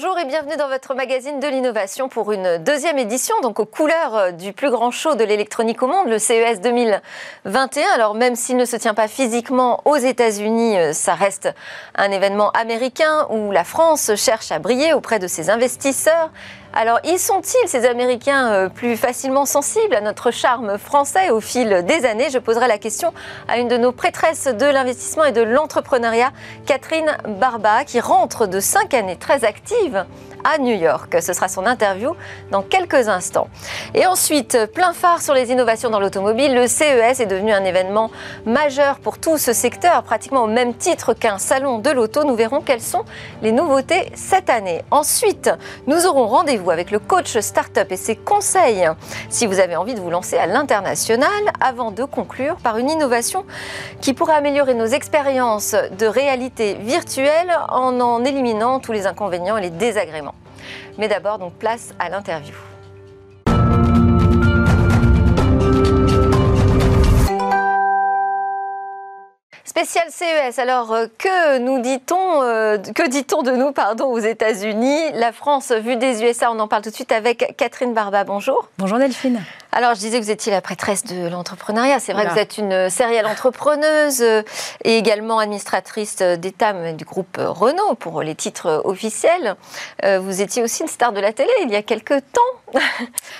[0.00, 4.14] Bonjour et bienvenue dans votre magazine de l'innovation pour une deuxième édition, donc aux couleurs
[4.14, 7.82] euh, du plus grand show de l'électronique au monde, le CES 2021.
[7.96, 11.52] Alors même s'il ne se tient pas physiquement aux États-Unis, euh, ça reste
[11.96, 16.30] un événement américain où la France cherche à briller auprès de ses investisseurs.
[16.80, 21.84] Alors, y sont-ils, ces Américains, euh, plus facilement sensibles à notre charme français au fil
[21.84, 22.30] des années?
[22.30, 23.12] Je poserai la question
[23.48, 26.30] à une de nos prêtresses de l'investissement et de l'entrepreneuriat,
[26.66, 30.06] Catherine Barba, qui rentre de cinq années très actives
[30.44, 31.16] à New York.
[31.20, 32.14] Ce sera son interview
[32.52, 33.48] dans quelques instants.
[33.94, 38.12] Et ensuite, plein phare sur les innovations dans l'automobile, le CES est devenu un événement
[38.46, 42.22] majeur pour tout ce secteur, pratiquement au même titre qu'un salon de l'auto.
[42.22, 43.04] Nous verrons quelles sont
[43.42, 44.84] les nouveautés cette année.
[44.92, 45.50] Ensuite,
[45.88, 48.88] nous aurons rendez-vous avec le coach startup et ses conseils
[49.28, 53.44] si vous avez envie de vous lancer à l'international avant de conclure par une innovation
[54.00, 59.62] qui pourrait améliorer nos expériences de réalité virtuelle en en éliminant tous les inconvénients et
[59.62, 60.34] les désagréments.
[60.98, 62.67] Mais d'abord, donc place à l'interview.
[69.68, 70.58] Spécial CES.
[70.58, 75.12] Alors, euh, que nous dit-on, euh, que dit-on de nous, pardon, aux États-Unis?
[75.12, 78.24] La France vue des USA, on en parle tout de suite avec Catherine Barba.
[78.24, 78.70] Bonjour.
[78.78, 79.44] Bonjour Delphine.
[79.72, 82.00] Alors, je disais que vous étiez la prêtresse de l'entrepreneuriat.
[82.00, 84.42] C'est vrai que vous êtes une sérielle entrepreneuse euh,
[84.84, 89.56] et également administratrice d'État du groupe Renault pour les titres officiels.
[90.04, 92.80] Vous étiez aussi une star de la télé il y a quelques temps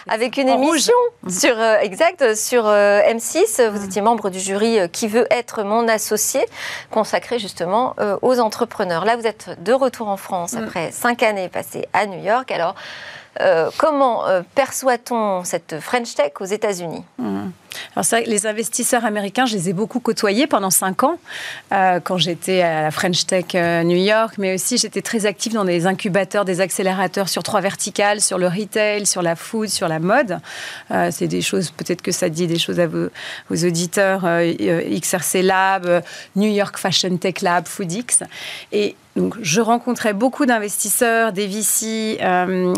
[0.08, 0.94] avec une émission
[1.28, 3.68] sur, exact, sur M6.
[3.68, 6.44] Vous étiez membre du jury Qui veut être mon associé
[6.90, 9.04] consacré justement euh, aux entrepreneurs.
[9.04, 10.58] Là, vous êtes de retour en France mm.
[10.58, 12.50] après cinq années passées à New York.
[12.50, 12.74] Alors,
[13.40, 17.04] euh, comment euh, perçoit-on cette French Tech aux États-Unis?
[17.18, 17.48] Mm.
[18.02, 21.18] Ça, les investisseurs américains, je les ai beaucoup côtoyés pendant cinq ans
[21.72, 25.64] euh, quand j'étais à la French Tech New York, mais aussi j'étais très active dans
[25.64, 29.98] des incubateurs, des accélérateurs sur trois verticales, sur le retail, sur la food, sur la
[29.98, 30.38] mode.
[31.10, 33.10] C'est des choses, peut-être que ça dit des choses à vos,
[33.50, 36.02] auditeurs, XRC Lab,
[36.36, 38.24] New York Fashion Tech Lab, FoodX.
[38.72, 42.18] Et donc, je rencontrais beaucoup d'investisseurs, des VC,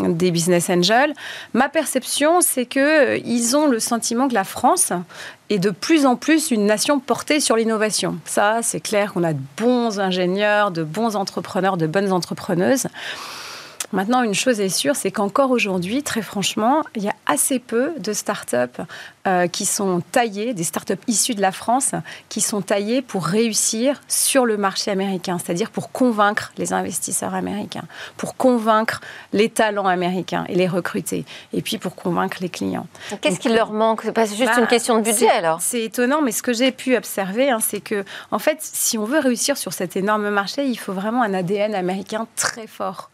[0.09, 1.13] des business angels.
[1.53, 4.91] Ma perception, c'est que ils ont le sentiment que la France
[5.49, 8.17] est de plus en plus une nation portée sur l'innovation.
[8.25, 12.87] Ça, c'est clair qu'on a de bons ingénieurs, de bons entrepreneurs, de bonnes entrepreneuses.
[13.93, 17.93] Maintenant, une chose est sûre, c'est qu'encore aujourd'hui, très franchement, il y a assez peu
[17.97, 18.81] de startups
[19.27, 21.91] euh, qui sont taillées, des startups issues de la France,
[22.29, 27.83] qui sont taillées pour réussir sur le marché américain, c'est-à-dire pour convaincre les investisseurs américains,
[28.17, 29.01] pour convaincre
[29.33, 32.87] les talents américains et les recruter, et puis pour convaincre les clients.
[33.21, 34.01] Qu'est-ce qui leur manque?
[34.03, 35.61] C'est pas juste une bah, question de budget alors.
[35.61, 39.03] C'est étonnant, mais ce que j'ai pu observer, hein, c'est que, en fait, si on
[39.03, 43.11] veut réussir sur cet énorme marché, il faut vraiment un ADN américain très fort.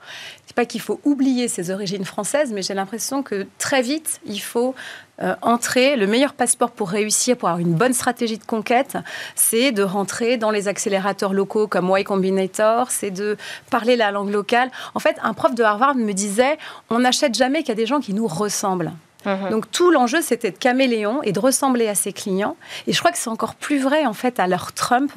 [0.56, 4.76] Pas qu'il faut oublier ses origines françaises, mais j'ai l'impression que très vite, il faut
[5.22, 5.96] euh, entrer.
[5.96, 8.98] Le meilleur passeport pour réussir, pour avoir une bonne stratégie de conquête,
[9.36, 13.38] c'est de rentrer dans les accélérateurs locaux comme Y Combinator, c'est de
[13.72, 14.70] parler la langue locale.
[14.94, 16.58] En fait, un prof de Harvard me disait,
[16.90, 18.92] on n'achète jamais a des gens qui nous ressemblent.
[19.26, 19.50] Mhm.
[19.50, 22.56] Donc tout l'enjeu, c'était de caméléon et de ressembler à ses clients.
[22.86, 25.12] Et je crois que c'est encore plus vrai en fait à l'heure Trump.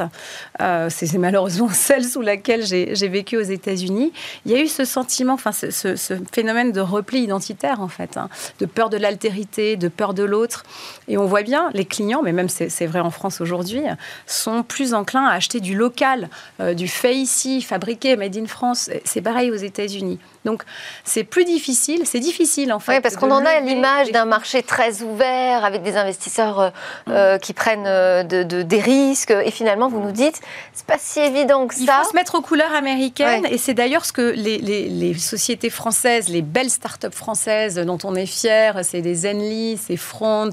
[0.61, 4.12] Euh, c'est malheureusement celle sous laquelle j'ai vécu aux États-Unis.
[4.47, 8.28] Il y a eu ce sentiment, enfin ce, phénomène de repli identitaire en fait, hein,
[8.59, 10.65] de peur de l'altérité, de peur de l'autre.
[11.09, 13.82] Et on voit bien les clients, mais même c'est vrai en France aujourd'hui,
[14.27, 16.28] sont plus enclins à acheter du local,
[16.61, 18.91] euh, du fait ici, fabriqué, made in France.
[19.05, 20.19] C'est pareil aux États-Unis.
[20.44, 20.62] Donc
[21.05, 22.94] c'est plus difficile, c'est difficile en fait.
[22.94, 26.71] Oui, parce qu'on en a l'image d'un marché très ouvert avec des investisseurs euh,
[27.06, 27.11] mm.
[27.11, 29.31] euh, qui prennent euh, de, des risques.
[29.31, 30.41] Et finalement, vous nous dites,
[30.72, 31.81] c'est pas si évident que ça.
[31.81, 33.47] Il faut se mettre aux couleurs américaines.
[33.50, 38.15] Et c'est d'ailleurs ce que les, les, sociétés françaises, les belles startups françaises dont on
[38.15, 40.50] est fier, c'est des Zenly, c'est Front,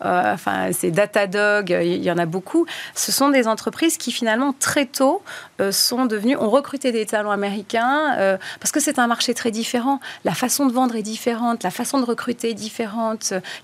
[0.00, 2.66] enfin c'est Datadog, il y en a beaucoup.
[2.94, 5.22] Ce sont des entreprises qui finalement très tôt
[5.70, 10.00] sont devenues, ont recruté des talents américains parce que c'est un marché très différent.
[10.24, 12.63] La façon de vendre est différente, la façon de recruter est différente,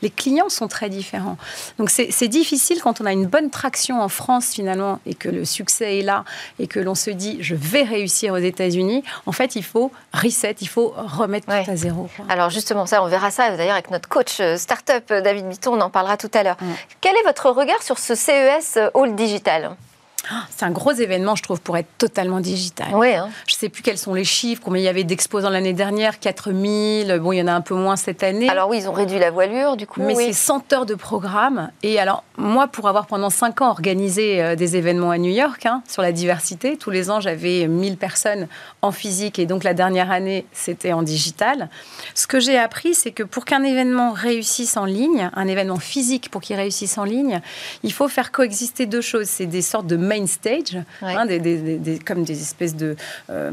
[0.03, 1.37] les clients sont très différents.
[1.79, 5.45] Donc c'est difficile quand on a une bonne traction en France finalement et que le
[5.45, 6.25] succès est là
[6.59, 9.03] et que l'on se dit je vais réussir aux États-Unis.
[9.27, 12.09] En fait, il faut reset, il faut remettre tout à zéro.
[12.29, 15.81] Alors justement, ça, on verra ça d'ailleurs avec notre coach euh, startup David Bitton, on
[15.81, 16.57] en parlera tout à l'heure.
[17.01, 19.77] Quel est votre regard sur ce CES All Digital?
[20.51, 22.89] C'est un gros événement, je trouve, pour être totalement digital.
[22.95, 23.29] Oui, hein.
[23.47, 26.19] Je ne sais plus quels sont les chiffres, combien il y avait d'exposants l'année dernière,
[26.19, 28.49] 4000, bon, il y en a un peu moins cette année.
[28.49, 30.03] Alors oui, ils ont réduit la voilure, du coup.
[30.03, 31.71] Mais c'est 100 heures de programme.
[31.83, 35.67] Et alors, moi, pour avoir pendant 5 ans organisé euh, des événements à New York
[35.67, 38.49] hein, sur la diversité, tous les ans, j'avais 1000 personnes
[38.83, 41.69] en physique et donc la dernière année, c'était en digital.
[42.15, 46.31] Ce que j'ai appris, c'est que pour qu'un événement réussisse en ligne, un événement physique
[46.31, 47.41] pour qu'il réussisse en ligne,
[47.83, 49.27] il faut faire coexister deux choses.
[49.27, 52.97] C'est des sortes de main stage, hein, des, comme des espèces de,
[53.31, 53.51] euh,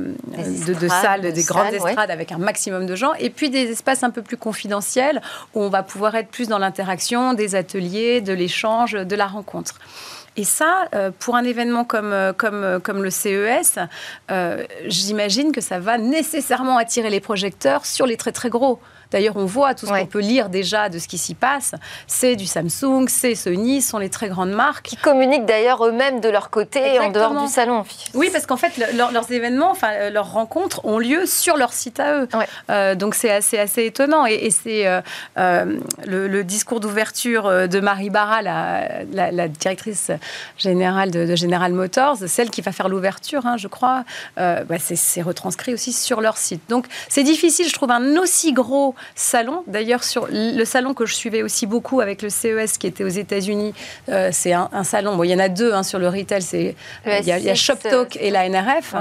[0.81, 4.09] de, salles, des grandes estrades avec un maximum de gens, et puis des espaces un
[4.09, 5.21] peu plus confidentiels
[5.54, 9.75] où on va pouvoir être plus dans l'interaction, des ateliers, de l'échange, de la rencontre.
[10.39, 13.80] Et ça, euh, pour un événement comme, euh, comme, comme le CES,
[14.86, 18.80] j'imagine que ça va nécessairement attirer les projecteurs sur les très très gros.
[19.12, 21.74] D'ailleurs, on voit tout ce qu'on peut lire déjà de ce qui s'y passe.
[22.07, 24.88] C'est du Samsung, c'est Sony, ce sont les très grandes marques.
[24.88, 27.83] Qui communiquent d'ailleurs eux-mêmes de leur côté en dehors du salon.
[28.13, 32.00] Oui, parce qu'en fait, leurs événements, enfin, euh, leurs rencontres ont lieu sur leur site
[32.00, 32.27] à eux.
[32.69, 34.25] Euh, donc c'est assez, assez étonnant.
[34.25, 35.01] Et, c'est euh,
[36.06, 40.12] le, discours d'ouverture de Marie Barra, la, directrice
[40.57, 44.03] générale de, General Motors, celle qui va faire l'ouverture, hein, je crois,
[44.38, 46.62] bah, c'est retranscrit aussi sur leur site.
[46.69, 49.64] Donc c'est difficile, je trouve, un aussi gros salon.
[49.68, 53.08] D'ailleurs, sur le salon que je suivais aussi beaucoup avec le CES qui était aux
[53.08, 53.74] États-Unis,
[54.10, 55.16] euh, c'est un, salon.
[55.16, 56.42] Bon, il y en a deux hein, sur le retail.
[56.42, 58.96] C'est il y, a, ShopTalk et la NRF.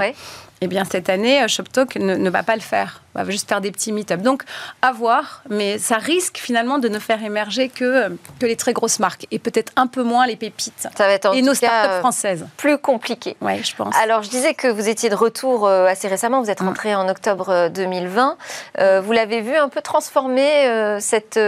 [0.61, 3.01] Eh bien, cette année, euh, ShopTalk ne, va pas le faire.
[3.17, 4.21] On va juste faire des petits meet-up.
[4.21, 4.43] Donc,
[4.81, 8.09] à voir, mais ça risque finalement de ne faire émerger que,
[8.39, 10.87] que les très grosses marques et peut-être un peu moins les pépites.
[10.95, 12.45] Ça va être en et nos startups euh, françaises.
[12.57, 13.35] Plus compliqué.
[13.41, 13.95] Oui, je pense.
[14.01, 16.41] Alors, je disais que vous étiez de retour euh, assez récemment.
[16.41, 16.67] Vous êtes mm.
[16.67, 18.37] rentré en octobre 2020.
[19.01, 21.39] vous l'avez vu un peu transformer cette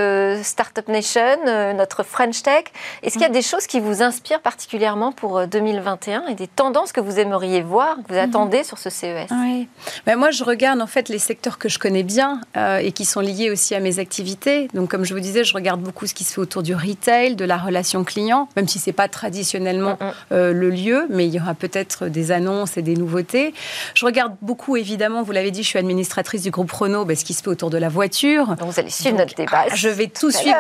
[0.44, 1.38] Startup Nation,
[1.76, 2.66] notre French Tech.
[3.04, 3.34] Est-ce qu'il y a mm.
[3.34, 7.98] des choses qui vous inspirent particulièrement pour 2021 et des tendances que vous aimeriez voir,
[7.98, 8.30] que vous mm-hmm.
[8.30, 9.68] attendez sur ce CES Oui.
[10.06, 13.06] Ben, moi, je regarde en fait les secteurs que je connais bien euh, et qui
[13.06, 14.68] sont liés aussi à mes activités.
[14.74, 17.36] Donc, comme je vous disais, je regarde beaucoup ce qui se fait autour du retail,
[17.36, 20.14] de la relation client, même si c'est pas traditionnellement mm, mm.
[20.32, 23.54] Euh, le lieu, mais il y aura peut-être des annonces et des nouveautés.
[23.94, 27.26] Je regarde beaucoup, évidemment, vous l'avez dit, je suis administratrice du groupe Renault, ben, ce
[27.26, 28.56] qui se fait autour de la voiture.
[28.56, 29.66] Donc, vous allez suivre notre débat.
[29.68, 30.58] Ah, je vais tout, suivre.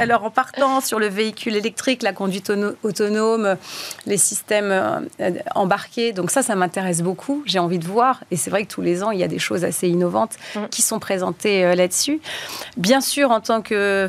[0.00, 2.52] Alors, en partant sur le véhicule électrique, la conduite
[2.82, 3.56] autonome,
[4.06, 6.12] les systèmes euh, embarqués.
[6.12, 7.42] Donc, ça, ça m'intéresse beaucoup.
[7.46, 8.22] J'ai envie de voir.
[8.30, 10.66] Et c'est vrai que tous les ans, il y a des choses assez innovantes mm.
[10.70, 12.20] qui sont présentées euh, là-dessus.
[12.76, 14.08] Bien sûr, en tant que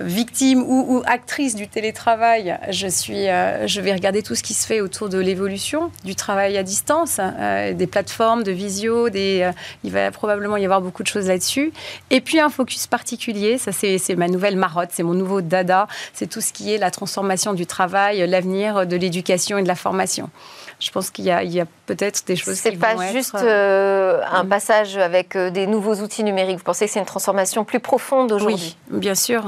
[0.00, 4.66] victime ou, actrice du télétravail, je, suis, euh, je vais regarder tout ce qui se
[4.66, 9.50] fait autour de l'évolution du travail à distance, euh, des plateformes de visio, des,
[9.82, 11.72] il va probablement y avoir beaucoup de choses là-dessus.
[12.10, 16.28] Et puis un focus particulier, ça c'est ma nouvelle marotte, c'est mon nouveau dada, c'est
[16.28, 20.30] tout ce qui est la transformation du travail, l'avenir de l'éducation et de la formation
[20.80, 24.48] je pense qu'il y a, peut-être des choses qui C'est pas juste euh, un mm.
[24.48, 26.58] passage avec euh, des nouveaux outils numériques.
[26.58, 28.76] Vous pensez que c'est une transformation plus profonde aujourd'hui?
[28.90, 29.44] Oui, bien sûr.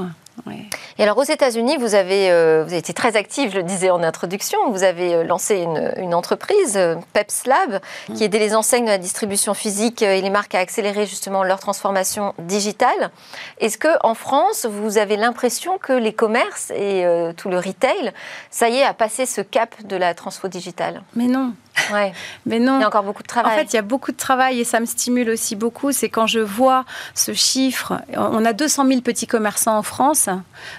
[0.99, 3.89] Et alors aux États-Unis, vous avez, euh, vous avez été très active, je le disais
[3.89, 4.57] en introduction.
[4.71, 5.67] Vous avez euh, lancé
[5.97, 7.79] une, entreprise, euh, Peps Lab,
[8.15, 11.59] qui aidait les enseignes de la distribution physique et les marques à accélérer justement leur
[11.59, 13.11] transformation digitale.
[13.59, 17.05] Est-ce que en France, vous avez l'impression que les commerces et
[17.35, 18.11] tout le retail,
[18.49, 21.03] ça y est, a passé ce cap de la transfo digitale?
[21.15, 21.53] Mais non,
[21.91, 22.13] Ouais.
[22.45, 22.77] Mais non.
[22.77, 23.53] Il y a encore beaucoup de travail.
[23.53, 25.91] En fait, il y a beaucoup de travail et ça me stimule aussi beaucoup.
[25.91, 26.85] C'est quand je vois
[27.15, 28.01] ce chiffre.
[28.15, 30.29] On a 200 000 petits commerçants en France,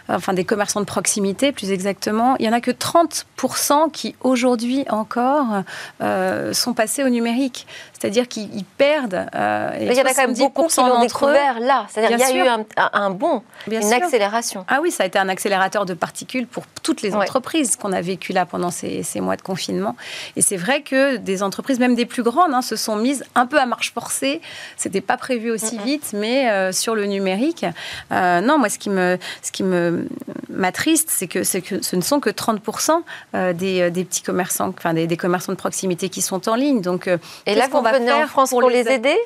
[0.08, 2.36] enfin des commerçants de proximité plus exactement.
[2.38, 3.26] Il n'y en a que 30
[3.92, 5.62] qui aujourd'hui encore
[6.02, 7.67] euh, sont passés au numérique.
[7.98, 9.26] C'est-à-dire qu'ils perdent.
[9.34, 11.86] Euh, il y en a quand même beaucoup qui l'ont découvert là.
[11.88, 14.64] C'est-à-dire qu'il y a eu un, un bond, une accélération.
[14.69, 18.00] Ah oui, ça a été un accélérateur de particules pour toutes les entreprises qu'on a
[18.00, 19.96] vécu là pendant ces, ces, mois de confinement.
[20.36, 23.46] Et c'est vrai que des entreprises, même des plus grandes, hein, se sont mises un
[23.46, 24.40] peu à marche forcée.
[24.76, 27.66] C'était pas prévu aussi vite, mais euh, sur le numérique.
[28.12, 30.06] Euh, non, moi, ce qui me, ce qui me
[30.48, 33.02] m'attriste, c'est que, que ce ne sont que 30%
[33.54, 36.80] des, des, petits commerçants, enfin des, des, commerçants de proximité qui sont en ligne.
[36.80, 37.08] Donc,
[37.46, 39.16] et là, qu'on venir en France pour, les aider?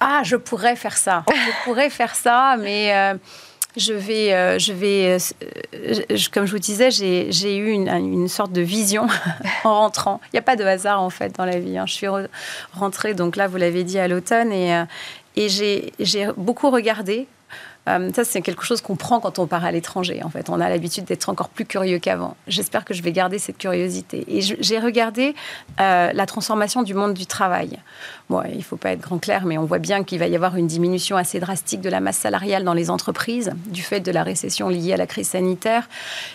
[0.00, 1.24] Ah, je pourrais faire ça.
[1.28, 3.14] je pourrais faire ça, mais euh,
[3.76, 5.18] je vais, euh, je vais
[5.74, 9.06] euh, comme je vous disais, j'ai eu une, sorte de vision
[9.64, 10.20] en rentrant.
[10.26, 11.78] Il n'y a pas de hasard en fait dans la vie.
[11.78, 11.86] Hein.
[11.86, 12.06] Je suis
[12.72, 17.26] rentrée, donc là, vous l'avez dit, à l'automne, et j'ai beaucoup regardé
[17.88, 20.22] Euh, ça, c'est quelque chose qu'on prend quand on part à l'étranger.
[20.22, 22.36] En fait, on a l'habitude d'être encore plus curieux qu'avant.
[22.46, 24.24] J'espère que je vais garder cette curiosité.
[24.28, 25.34] Et j'ai regardé
[25.80, 27.78] euh, la transformation du monde du travail.
[28.30, 30.36] Bon, il ne faut pas être grand clair, mais on voit bien qu'il va y
[30.36, 34.12] avoir une diminution assez drastique de la masse salariale dans les entreprises du fait de
[34.12, 35.88] la récession liée à la crise sanitaire,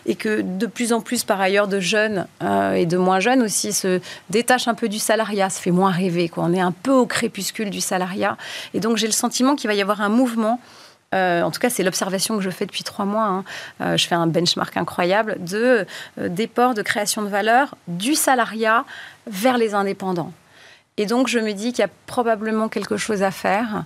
[0.05, 3.41] et que de plus en plus, par ailleurs, de jeunes euh, et de moins jeunes
[3.41, 6.29] aussi se détachent un peu du salariat, se fait moins rêver.
[6.35, 8.37] On est un peu au crépuscule du salariat.
[8.73, 10.59] Et donc, j'ai le sentiment qu'il va y avoir un mouvement
[11.15, 13.25] euh, en tout cas, c'est l'observation que je fais depuis trois mois.
[13.25, 13.43] Hein.
[13.81, 15.85] Euh, je fais un benchmark incroyable de
[16.19, 18.85] euh, de création de valeur du salariat
[19.25, 20.33] vers les indépendants.
[20.97, 23.83] Et donc, je me dis qu'il y a probablement quelque chose à faire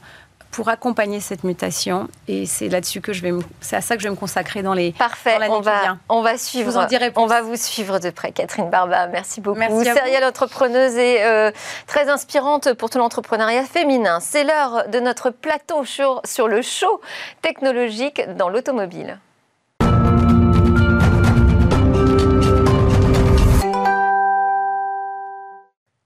[0.52, 2.08] pour accompagner cette mutation.
[2.28, 3.32] Et c'est là-dessus que je vais,
[3.62, 4.92] c'est à ça que je vais me consacrer dans les.
[4.92, 5.40] Parfait.
[5.40, 6.72] Dans on va, on va suivre.
[6.72, 6.78] Vous
[7.16, 9.08] on va vous suivre de près, Catherine Barba.
[9.08, 9.60] Merci beaucoup.
[9.60, 11.52] Merci Serial entrepreneuse et euh,
[11.88, 14.20] très inspirante pour tout l'entrepreneuriat féminin.
[14.20, 17.02] C'est l'heure de notre plateau sur, sur le show
[17.42, 19.20] technologique dans l'automobile.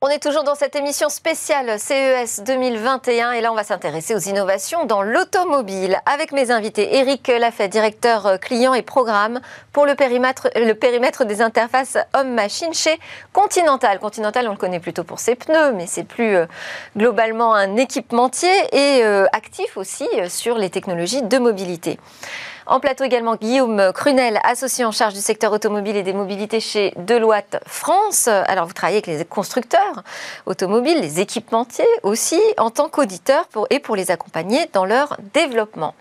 [0.08, 4.20] On est toujours dans cette émission spéciale CES 2021 et là on va s'intéresser aux
[4.20, 6.98] innovations dans l'automobile avec mes invités.
[6.98, 9.42] Eric Lafay, directeur client et programme
[9.74, 13.00] pour le périmètre, le périmètre des interfaces homme-machine chez
[13.34, 13.98] Continental.
[13.98, 16.46] Continental on le connaît plutôt pour ses pneus mais c'est plus euh,
[16.96, 21.98] globalement un équipementier et euh, actif aussi euh, sur les technologies de mobilité.
[22.68, 26.96] En plateau également, Guillaume Crunel, associé en charge du secteur automobile et des mobilités chez
[26.98, 28.28] Deloitte France.
[28.28, 30.04] Alors, vous travaillez avec les constructeurs
[30.48, 35.94] automobiles, les équipementiers aussi, en tant qu'auditeur et pour les accompagner dans leur développement.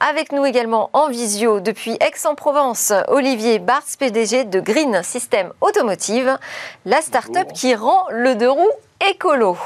[0.00, 6.36] Avec nous également en visio depuis Aix-en-Provence, Olivier Bartz, PDG de Green System Automotive,
[6.84, 8.70] la start-up qui rend le deux roues
[9.10, 9.56] écolo.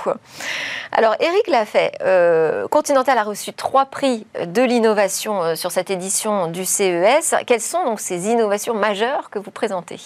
[0.93, 1.93] Alors, Eric l'a fait.
[2.03, 7.35] Euh, Continental a reçu trois prix de l'innovation euh, sur cette édition du CES.
[7.47, 10.01] Quelles sont donc ces innovations majeures que vous présentez?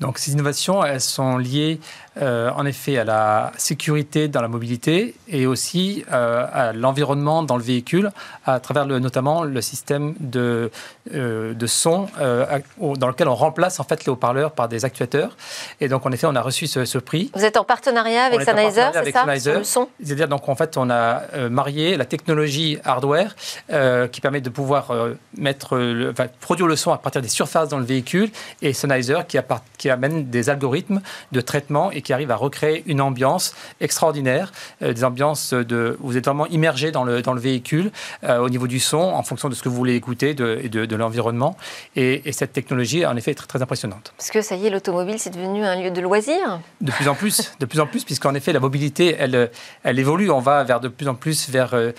[0.00, 1.80] Donc ces innovations, elles sont liées
[2.22, 7.56] euh, en effet à la sécurité dans la mobilité et aussi euh, à l'environnement dans
[7.56, 8.12] le véhicule,
[8.46, 10.70] à travers le, notamment le système de,
[11.12, 12.06] euh, de son
[12.78, 15.36] dans lequel on remplace en fait les haut-parleurs par des actuateurs.
[15.80, 17.32] Et donc en effet, on a reçu ce, prix.
[17.34, 19.54] Vous êtes en partenariat avec Sennheiser, c'est ça Sennheiser.
[19.54, 19.88] le son?
[20.02, 23.34] C'est-à-dire donc en fait, on a marié la technologie hardware
[24.12, 24.92] qui permet de pouvoir
[25.36, 28.30] mettre, le, enfin, produire le son à partir des surfaces dans le véhicule
[28.62, 29.38] et Sennheiser qui,
[29.78, 31.00] qui amène des algorithmes
[31.32, 36.16] de traitement et qui arrive à recréer une ambiance extraordinaire, euh, des ambiances de, vous
[36.16, 37.90] êtes vraiment immergé dans le, dans le véhicule
[38.22, 40.68] euh, au niveau du son, en fonction de ce que vous voulez écouter de, et
[40.68, 41.56] de, l'environnement.
[41.96, 44.12] Et, cette technologie, en effet, est très, très impressionnante.
[44.16, 47.14] Parce que ça y est, l'automobile, c'est devenu un lieu de loisir De plus en
[47.14, 49.50] plus, de plus en plus, puisqu'en effet, la mobilité, elle,
[49.82, 50.30] elle évolue.
[50.30, 51.92] On va vers de plus en plus vers, euh,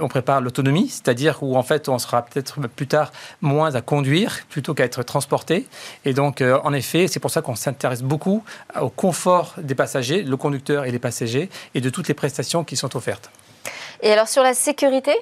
[0.00, 4.40] on prépare l'autonomie, c'est-à-dire où en fait, on sera peut-être plus tard moins à conduire
[4.48, 5.66] plutôt qu'à être transporté.
[6.04, 8.44] Et donc, en effet, c'est pour ça qu'on s'intéresse beaucoup
[8.80, 12.76] au confort des passagers, le conducteur et les passagers, et de toutes les prestations qui
[12.76, 13.30] sont offertes.
[14.02, 15.12] Et alors sur la sécurité?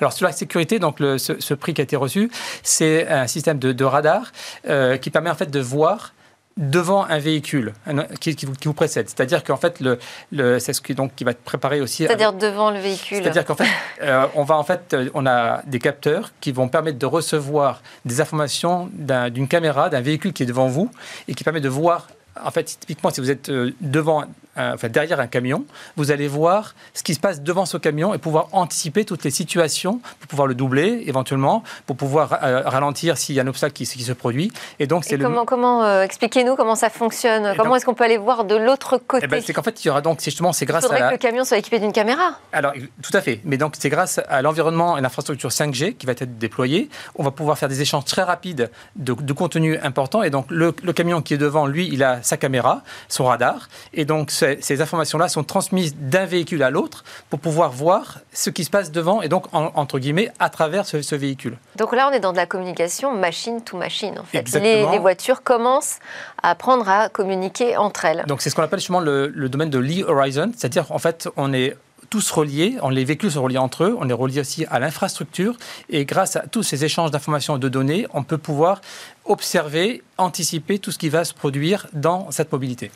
[0.00, 2.30] Alors sur la sécurité, donc ce, prix qui a été reçu,
[2.62, 4.32] c'est un système de, radar
[4.68, 6.12] euh, qui permet en fait de voir
[6.56, 7.72] devant un véhicule
[8.20, 9.08] qui, vous, précède.
[9.08, 9.98] C'est-à-dire qu'en fait, le,
[10.30, 12.04] le c'est ce qui, donc, qui va être préparé aussi.
[12.04, 13.18] C'est-à-dire devant le véhicule.
[13.18, 13.68] C'est-à-dire qu'en fait,
[14.02, 17.82] euh, on va en fait, euh, on a des capteurs qui vont permettre de recevoir
[18.04, 20.90] des informations d'une caméra, d'un véhicule qui est devant vous
[21.26, 22.06] et qui permet de voir
[22.42, 23.72] en fait, typiquement, si vous êtes euh,
[24.56, 25.64] enfin, derrière un camion,
[25.96, 29.30] vous allez voir ce qui se passe devant ce camion et pouvoir anticiper toutes les
[29.30, 33.72] situations pour pouvoir le doubler éventuellement, pour pouvoir euh, ralentir s'il y a un obstacle
[33.72, 34.52] qui, se produit.
[34.78, 37.54] Et donc, c'est comment, comment euh, expliquez-nous comment ça fonctionne?
[37.56, 39.24] Comment est-ce qu'on peut aller voir de l'autre côté?
[39.24, 41.08] Eh ben, C'est qu'en fait, il y aura donc justement, c'est grâce Il faudrait à
[41.08, 42.38] que le camion soit équipé d'une caméra.
[42.52, 43.40] Alors, tout à fait.
[43.44, 47.30] Mais donc, c'est grâce à l'environnement et l'infrastructure 5G qui va être déployée, on va
[47.30, 50.22] pouvoir faire des échanges très rapides de, contenu important.
[50.22, 53.68] Et donc, le, le, camion qui est devant, lui, il a sa caméra, son radar,
[53.92, 58.64] et donc ces, informations-là sont transmises d'un véhicule à l'autre pour pouvoir voir ce qui
[58.64, 61.56] se passe devant et donc, entre guillemets, à travers ce, véhicule.
[61.76, 64.50] Donc là, on est dans de la communication machine to machine, en fait.
[64.54, 65.98] Les, les, voitures commencent
[66.42, 68.24] à apprendre à communiquer entre elles.
[68.26, 71.52] Donc c'est ce qu'on appelle justement le, le domaine de l'e-horizon, c'est-à-dire en fait, on
[71.52, 71.76] est
[72.14, 75.56] tous reliés, on, les véhicules sont reliés entre eux, on est reliés aussi à l'infrastructure,
[75.88, 78.80] et grâce à tous ces échanges d'informations et de données, on peut pouvoir
[79.24, 82.90] observer, anticiper tout ce qui va se produire dans cette mobilité.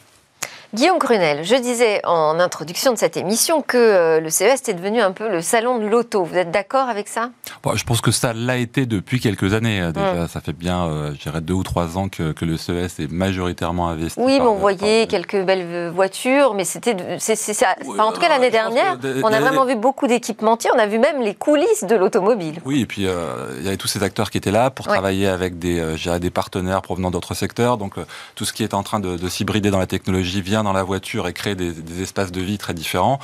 [0.75, 5.01] Guillaume Grunel, je disais en introduction de cette émission que euh, le CES est devenu
[5.01, 6.25] un peu le salon de l'auto.
[6.25, 7.31] Vous êtes d'accord avec ça?
[7.75, 9.81] Je pense que ça l'a été depuis quelques années.
[9.81, 10.29] Euh, déjà, mm.
[10.29, 13.89] ça fait bien, euh, je dirais, deux ou trois ans que, le CES est majoritairement
[13.89, 14.21] investi.
[14.21, 19.33] Oui, mais on voyait quelques belles voitures, mais c'était, en tout cas, l'année dernière, on
[19.33, 20.71] a vraiment vu beaucoup d'équipementiers.
[20.75, 22.61] On a vu même les coulisses de l'automobile.
[22.67, 25.59] Oui, et puis il y avait tous ces acteurs qui étaient là pour travailler avec
[25.59, 27.79] des, des partenaires provenant d'autres secteurs.
[27.79, 27.95] Donc
[28.35, 30.83] tout ce qui est en train de, de s'hybrider dans la technologie vient dans la
[30.83, 33.19] voiture et créer des, espaces de vie très différents.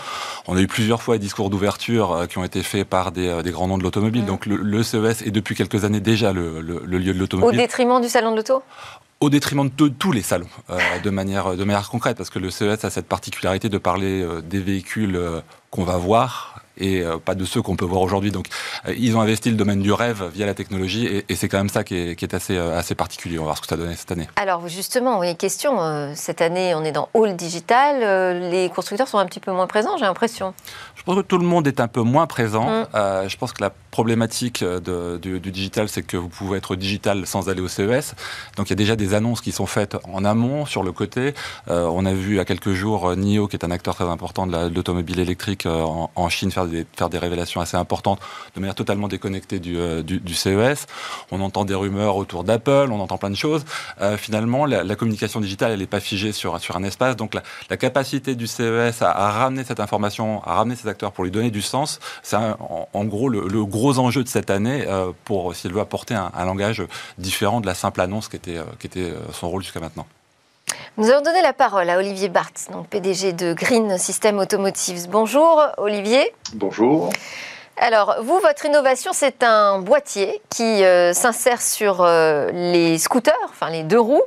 [0.47, 3.29] On a eu plusieurs fois des discours d'ouverture euh, qui ont été faits par des,
[3.29, 4.25] euh, grands noms de l'automobile.
[4.25, 7.59] Donc le, CES est depuis quelques années déjà le, lieu de l'automobile.
[7.59, 8.63] Au détriment du salon de l'auto?
[9.21, 12.51] Au détriment de tous les salons, euh, de, manière, de manière concrète, parce que le
[12.51, 15.19] CES a cette particularité de parler des véhicules
[15.75, 18.31] qu'on va voir et euh, pas de ceux qu'on peut voir aujourd'hui.
[18.31, 18.47] Donc,
[18.87, 21.59] euh, ils ont investi le domaine du rêve via la technologie et, et c'est quand
[21.59, 23.39] même ça qui est, qui est, assez, euh, assez particulier.
[23.39, 24.29] On va voir ce que ça donne cette année.
[24.37, 26.13] Alors, justement, oui, question.
[26.15, 28.51] Cette année, on est dans Hall Digital.
[28.51, 30.55] Les constructeurs sont un petit peu moins présents, j'ai l'impression.
[30.95, 32.83] Je pense que tout le monde est un peu moins présent.
[32.83, 33.29] Mm.
[33.29, 37.27] je pense que la problématique de, du, du, digital, c'est que vous pouvez être digital
[37.27, 38.15] sans aller au CES.
[38.57, 41.35] Donc, il y a déjà des annonces qui sont faites en amont, sur le côté.
[41.69, 44.47] on a vu il y a quelques jours NIO, qui est un acteur très important
[44.47, 48.21] de l'automobile électrique en, en Chine, faire des, révélations assez importantes
[48.55, 50.87] de manière totalement déconnectée du, euh, CES.
[51.31, 53.65] On entend des rumeurs autour d'Apple, on entend plein de choses.
[54.01, 57.17] Euh, finalement, la, communication digitale, elle n'est pas figée sur, un espace.
[57.17, 61.31] Donc la, capacité du CES à, ramener cette information, à ramener ces acteurs pour lui
[61.31, 65.73] donner du sens, c'est en, gros le, gros enjeu de cette année euh, pour s'il
[65.73, 66.83] veut apporter un, langage
[67.19, 68.61] différent de la simple annonce qui était
[69.33, 70.07] son rôle jusqu'à maintenant.
[70.97, 75.09] Nous allons donner la parole à Olivier Barthes, donc PDG de Green System Automotives.
[75.11, 76.33] Bonjour Olivier.
[76.55, 77.11] Bonjour.
[77.79, 83.71] Alors, vous, votre innovation, c'est un boîtier qui euh, s'insère sur euh, les scooters, enfin
[83.71, 84.23] les deux roues,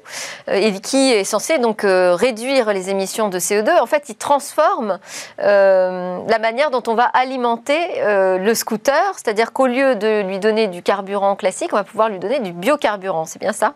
[0.49, 3.79] euh, et qui est censé donc réduire les émissions de CO2.
[3.79, 4.99] En fait, il transforme
[5.37, 10.83] la manière dont on va alimenter le scooter, c'est-à-dire qu'au lieu de lui donner du
[10.83, 13.23] carburant classique, on va pouvoir lui donner du biocarburant.
[13.23, 13.73] C'est bien ça?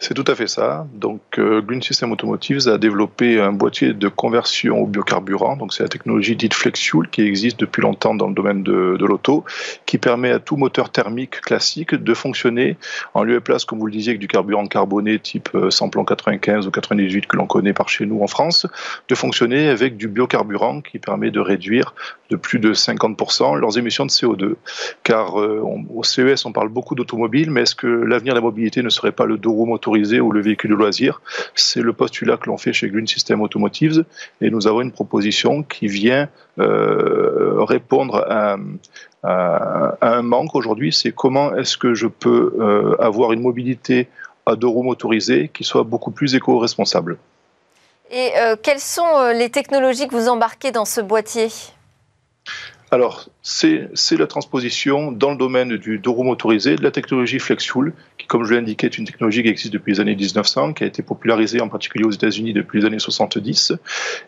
[0.00, 0.86] C'est tout à fait ça.
[0.94, 5.56] Donc, euh, Green System Automotives a développé un boîtier de conversion au biocarburant.
[5.56, 9.06] Donc, c'est la technologie dite FlexFuel qui existe depuis longtemps dans le domaine de, de
[9.06, 9.44] l'auto,
[9.86, 12.76] qui permet à tout moteur thermique classique de fonctionner
[13.14, 16.04] en lieu et place, comme vous le disiez, avec du carburant carboné type euh, Samplon
[16.04, 18.68] 95 ou 98 que l'on connaît par chez nous en France,
[19.08, 21.94] de fonctionner avec du biocarburant qui permet de réduire
[22.30, 24.54] de plus de 50% leurs émissions de CO2.
[25.02, 25.60] Car euh,
[25.92, 29.12] au CES, on parle beaucoup d'automobile, mais est-ce que l'avenir de la mobilité ne serait
[29.12, 31.20] pas le deux roues ou le véhicule de loisir.
[31.54, 34.04] C'est le postulat que l'on fait chez Green System Automotives
[34.40, 36.28] et nous avons une proposition qui vient
[36.58, 38.56] euh, répondre à,
[40.00, 44.08] un manque aujourd'hui, c'est comment est-ce que je peux euh, avoir une mobilité
[44.46, 47.18] à deux roues motorisées qui soit beaucoup plus éco-responsable.
[48.10, 51.48] Et euh, quelles sont les technologies que vous embarquez dans ce boîtier?
[52.90, 58.26] Alors, c'est la transposition dans le domaine du deux motorisé de la technologie FlexFuel, qui,
[58.26, 60.86] comme je l'ai indiqué, est une technologie qui existe depuis les années 1900, qui a
[60.86, 63.74] été popularisée en particulier aux États-Unis depuis les années 70.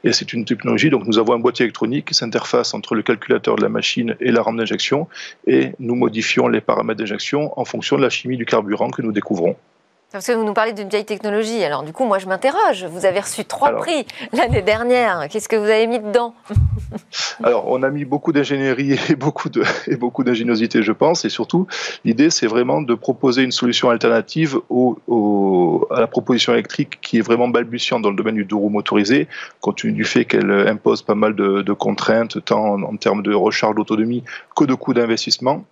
[0.04, 3.56] Et c'est une technologie, donc nous avons un boîtier électronique qui s'interface entre le calculateur
[3.56, 5.08] de la machine et la rampe d'injection,
[5.46, 9.12] et nous modifions les paramètres d'injection en fonction de la chimie du carburant que nous
[9.12, 9.56] découvrons.
[10.12, 11.62] Parce que vous nous parlez d'une vieille technologie.
[11.62, 12.84] Alors du coup, moi je m'interroge.
[12.84, 15.28] Vous avez reçu trois prix l'année dernière.
[15.30, 16.34] Qu'est-ce que vous avez mis dedans?
[17.44, 21.24] Alors on a mis beaucoup d'ingénierie et beaucoup de et beaucoup d'ingéniosité, je pense.
[21.24, 21.68] Et surtout,
[22.04, 27.22] l'idée c'est vraiment de proposer une solution alternative au, à la proposition électrique qui est
[27.22, 29.28] vraiment balbutiante dans le domaine du deux roues motorisé,
[29.60, 33.76] compte tenu du fait qu'elle impose pas mal de, contraintes, tant en, termes de recharge
[33.76, 34.24] d'autonomie
[34.56, 35.64] que de coûts d'investissement.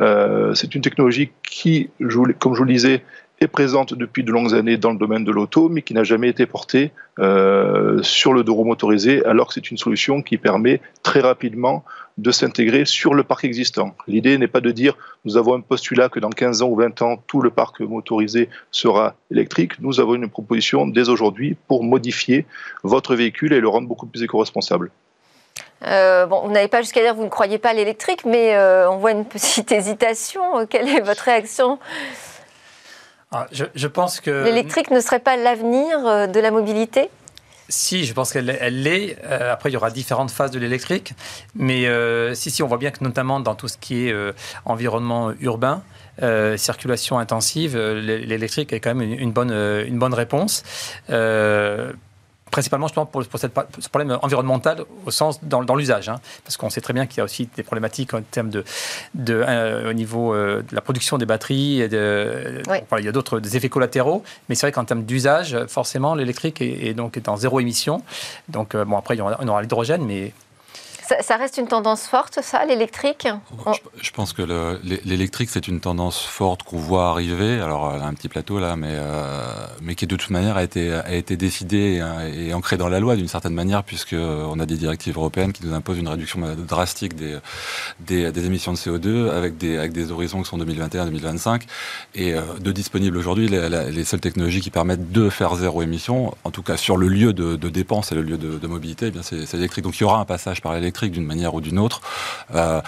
[0.00, 1.90] Euh, c'est une technologie qui,
[2.38, 3.02] comme je vous le disais,
[3.40, 6.28] est présente depuis de longues années dans le domaine de l'auto, mais qui n'a jamais
[6.28, 11.20] été portée euh, sur le dos motorisé, alors que c'est une solution qui permet très
[11.20, 11.84] rapidement
[12.16, 13.94] de s'intégrer sur le parc existant.
[14.06, 17.02] L'idée n'est pas de dire nous avons un postulat que dans 15 ans ou 20
[17.02, 19.80] ans, tout le parc motorisé sera électrique.
[19.80, 22.46] Nous avons une proposition dès aujourd'hui pour modifier
[22.84, 24.90] votre véhicule et le rendre beaucoup plus éco-responsable.
[25.86, 28.90] Euh, bon, vous n'avez pas jusqu'à dire vous ne croyez pas à l'électrique, mais euh,
[28.90, 30.66] on voit une petite hésitation.
[30.66, 31.78] Quelle est votre réaction?
[33.34, 34.44] Ah, je, pense que...
[34.44, 37.10] L'électrique ne serait pas l'avenir euh, de la mobilité?
[37.68, 39.16] Si, je pense qu'elle l'est.
[39.24, 41.14] Euh, après, il y aura différentes phases de l'électrique.
[41.56, 44.14] Mais euh, si, si, on voit bien que notamment dans tout ce qui est
[44.64, 45.82] environnement urbain,
[46.56, 50.62] circulation intensive, l'électrique est quand même une, bonne, une bonne réponse
[52.54, 56.08] principalement pour, pour cette, ce problème environnemental au sens dans, dans l'usage.
[56.08, 56.20] Hein.
[56.44, 58.64] parce qu'on sait très bien qu'il y a aussi des problématiques en termes de,
[59.14, 59.34] de
[59.90, 61.80] au niveau de la production des batteries.
[61.80, 62.62] Et de,
[62.98, 64.22] il y a d'autres effets collatéraux.
[64.48, 68.02] Mais c'est vrai qu'en termes d'usage, forcément, l'électrique est, donc est en zéro émission.
[68.48, 70.32] Donc, bon, après, on aura l'hydrogène, mais
[71.20, 73.28] ça, reste une tendance forte, ça, l'électrique?
[74.00, 74.42] Je, pense que
[75.04, 77.60] l'électrique, c'est une tendance forte qu'on voit arriver.
[77.60, 80.62] Alors, elle a un petit plateau là, mais, euh, mais qui de toute manière a
[80.62, 84.66] été, a été décidé et, et ancré dans la loi d'une certaine manière, puisqu'on a
[84.66, 87.38] des directives européennes qui nous imposent une réduction drastique des,
[88.00, 91.62] des, émissions de CO2 avec des, avec des horizons qui sont 2021-2025.
[92.14, 96.50] Et euh, de disponibles aujourd'hui, les, seules technologies qui permettent de faire zéro émission, en
[96.50, 99.84] tout cas sur le lieu de, dépense et le lieu de, mobilité, eh c'est l'électrique.
[99.84, 102.00] Donc il y aura un passage par l'électrique d'une manière ou d'une autre.
[102.54, 102.80] Euh,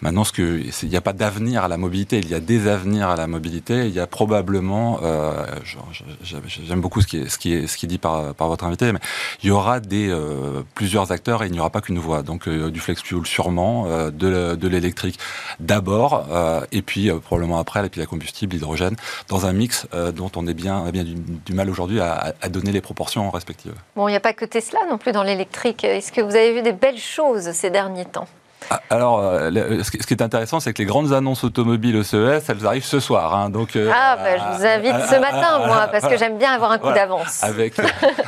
[0.00, 2.68] maintenant, ce que il n'y a pas d'avenir à la mobilité, il y a des
[2.68, 3.86] avenirs à la mobilité.
[3.86, 5.46] Il y a probablement, euh,
[6.22, 9.00] j'aime beaucoup ce qui est dit par votre invité, mais
[9.42, 12.22] il y aura euh, plusieurs acteurs et il n'y aura pas qu'une voie.
[12.22, 15.18] Donc du flex fuel sûrement, de, l'électrique
[15.60, 16.26] d'abord,
[16.72, 18.96] et puis probablement après, et puis la combustible, l'hydrogène,
[19.28, 22.80] dans un mix dont on est bien bien du, mal aujourd'hui à, à, donner les
[22.80, 23.74] proportions respectives.
[23.96, 25.84] Bon, il n'y a pas que Tesla non plus dans l'électrique.
[25.84, 28.28] Est-ce que vous avez vu des belles choses ces derniers temps
[28.90, 32.66] alors, euh, ce qui est intéressant, c'est que les grandes annonces automobiles au CES, elles
[32.66, 33.34] arrivent ce soir.
[33.34, 36.52] Hein, donc, euh, ah, ben, je vous invite ce matin, moi, parce que j'aime bien
[36.52, 37.42] avoir un coup d'avance.
[37.42, 37.74] Avec,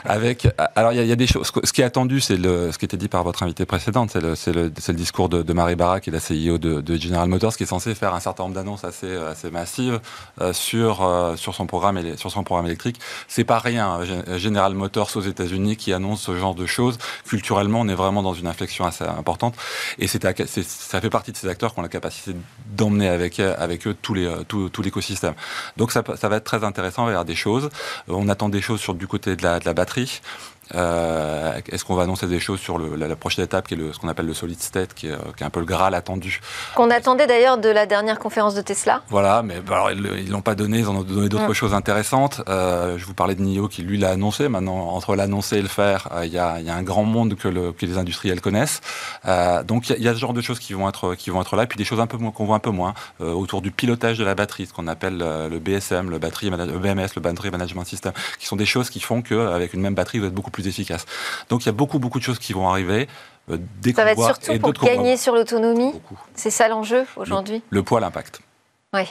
[0.05, 1.51] avec, alors, il y, a des choses.
[1.65, 4.35] Ce qui est attendu, c'est ce qui était dit par votre invité précédente, c'est le,
[4.53, 7.57] le, le, discours de, de Marie Barra, qui est la CEO de, de, General Motors,
[7.57, 10.01] qui est censé faire un certain nombre d'annonces assez, assez massives
[10.41, 13.01] euh, sur, sur, son programme, sur son programme électrique.
[13.29, 14.01] C'est pas rien.
[14.37, 16.99] General Motors aux États-Unis qui annonce ce genre de choses.
[17.27, 19.55] Culturellement, on est vraiment dans une inflexion assez importante.
[19.99, 22.35] Et c'est ça fait partie de ces acteurs qui ont la capacité
[22.71, 25.35] d'emmener avec, avec eux tout, l'écosystème.
[25.77, 27.71] Donc ça, va être très intéressant, il y avoir des choses.
[28.09, 30.21] On attend des choses sur du côté de la batterie.
[30.75, 33.93] Euh, Est-ce qu'on va annoncer des choses sur le, la, prochaine étape, qui est le,
[33.93, 36.41] ce qu'on appelle le solid state, qui est, qui est, un peu le Graal attendu
[36.75, 39.03] Qu'on attendait d'ailleurs de la dernière conférence de Tesla.
[39.09, 41.55] Voilà, mais bah, alors, ils l'ont pas donné, ils en ont donné d'autres mm.
[41.55, 42.43] choses intéressantes.
[42.49, 44.49] Euh, je vous parlais de NIO qui lui l'a annoncé.
[44.49, 47.35] Maintenant, entre l'annoncer et le faire, euh, il y, a, y, a, un grand monde
[47.35, 48.81] que, le, que les industriels connaissent.
[49.27, 51.41] Euh, donc il y, y, a ce genre de choses qui vont être qui vont
[51.41, 53.63] être là, et puis des choses un peu qu'on voit un peu moins euh, autour
[53.63, 57.09] du pilotage de la batterie, ce qu'on appelle euh, le BSM, le battery, le BMS,
[57.15, 60.27] le battery management system, qui sont des choses qui font qu'avec une même batterie, vous
[60.27, 61.05] êtes beaucoup plus efficace.
[61.51, 63.09] Donc il y a beaucoup, beaucoup de choses qui vont arriver.
[63.51, 63.59] Euh,
[63.95, 65.93] ça va être surtout pour gagner sur l'autonomie
[66.35, 68.41] C'est ça l'enjeu aujourd'hui le, poids, l'impact.
[68.93, 69.03] Oui.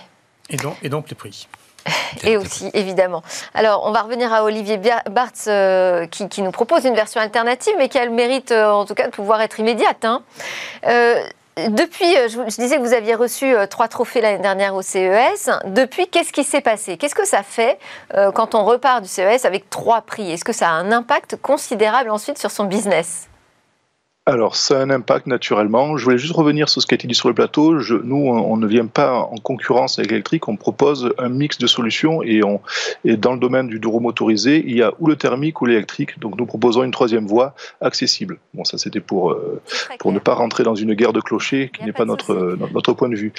[0.50, 1.48] Et donc, et donc le prix
[2.24, 3.22] et aussi, évidemment.
[3.54, 4.80] Alors, on va revenir à Olivier
[5.12, 8.86] Bartz, euh, qui, nous propose une version alternative, mais qui a le mérite, euh, en
[8.86, 10.04] tout cas, de pouvoir être immédiate.
[10.04, 10.24] Hein.
[11.58, 15.50] Depuis, je, disais que vous aviez reçu trois trophées l'année dernière au CES.
[15.66, 16.98] Depuis, qu'est-ce qui s'est passé?
[16.98, 17.80] Qu'est-ce que ça fait
[18.34, 20.32] quand on repart du CES avec trois prix?
[20.32, 23.30] Est-ce que ça a un impact considérable ensuite sur son business?
[24.28, 25.98] Alors, ça a un impact naturellement.
[25.98, 27.78] Je voulais juste revenir sur ce qui a été dit sur le plateau.
[27.78, 31.68] Je, nous, on ne vient pas en concurrence avec l'électrique, on propose un mix de
[31.68, 32.60] solutions et, on,
[33.04, 36.20] et dans le domaine du bureau motorisé, il y a ou le thermique ou l'électrique.
[36.20, 38.40] Donc, nous proposons une troisième voie accessible.
[38.56, 39.62] Bon, ça, c'était pour, euh,
[40.00, 43.10] pour ne pas rentrer dans une guerre de clochers qui n'est pas notre, notre point
[43.10, 43.32] de vue.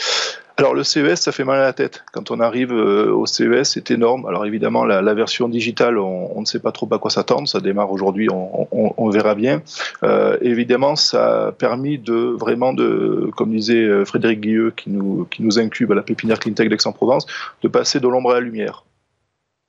[0.59, 2.03] Alors le CES, ça fait mal à la tête.
[2.13, 4.25] Quand on arrive euh, au CES, c'est énorme.
[4.25, 7.47] Alors évidemment, la, version digitale, on, on, ne sait pas trop à quoi s'attendre.
[7.47, 9.63] Ça démarre aujourd'hui, on, verra bien.
[10.03, 15.27] Euh, évidemment, ça a permis de vraiment de, comme disait euh, Frédéric Guilleux, qui nous,
[15.31, 17.27] qui nous incube à la pépinière Cleantech d'Aix-en-Provence,
[17.63, 18.85] de passer de l'ombre à la lumière.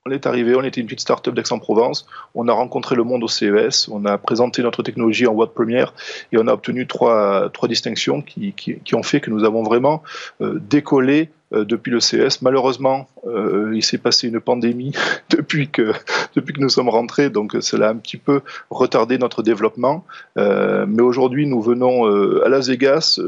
[0.07, 3.27] On est arrivé, on était une petite start-up d'Aix-en-Provence, on a rencontré le monde au
[3.27, 5.93] CES, on a présenté notre technologie en voie de première
[6.31, 10.03] et on a obtenu trois, distinctions qui, qui, qui ont fait que nous avons vraiment
[10.39, 12.41] euh, décollé euh, depuis le CS.
[12.41, 14.91] Malheureusement, euh, il s'est passé une pandémie
[15.29, 15.93] depuis que,
[16.35, 20.03] depuis que nous sommes rentrés, donc cela a un petit peu retardé notre développement.
[20.37, 22.05] Euh, mais aujourd'hui, nous venons
[22.43, 23.19] à Las Vegas,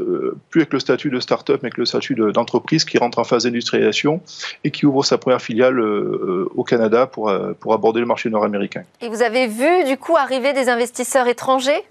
[0.50, 3.44] plus avec le statut de start-up, mais avec le statut d'entreprise qui rentre en phase
[3.44, 4.20] d'industrialisation
[4.64, 8.84] et qui ouvre sa première filiale au Canada pour, pour aborder le marché nord-américain.
[9.00, 11.82] Et vous avez vu, du coup, arriver des investisseurs étrangers?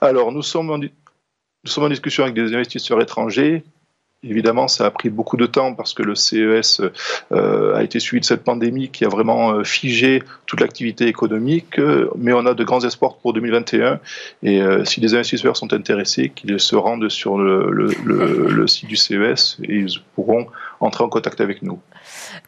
[0.00, 0.90] Alors, nous sommes en, nous
[1.64, 3.64] sommes en discussion avec des investisseurs étrangers
[4.24, 6.80] Évidemment, ça a pris beaucoup de temps parce que le CES
[7.30, 11.78] euh, a été suivi de cette pandémie qui a vraiment euh, figé toute l'activité économique,
[11.78, 14.00] euh, mais on a de grands espoirs pour 2021.
[14.42, 18.66] Et euh, si des investisseurs sont intéressés, qu'ils se rendent sur le, le, le, le,
[18.66, 20.48] site du CES et ils pourront
[20.80, 21.78] entrer en contact avec nous.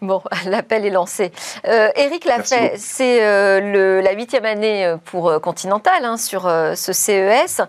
[0.03, 1.31] Bon, l'appel est lancé.
[1.69, 7.63] Euh, Eric l'a fait, c'est la huitième année pour Continental hein, sur ce CES.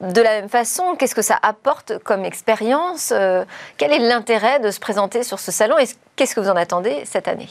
[0.00, 3.44] De la même façon, qu'est-ce que ça apporte comme expérience euh,
[3.78, 7.02] Quel est l'intérêt de se présenter sur ce salon et qu'est-ce que vous en attendez
[7.06, 7.48] cette année?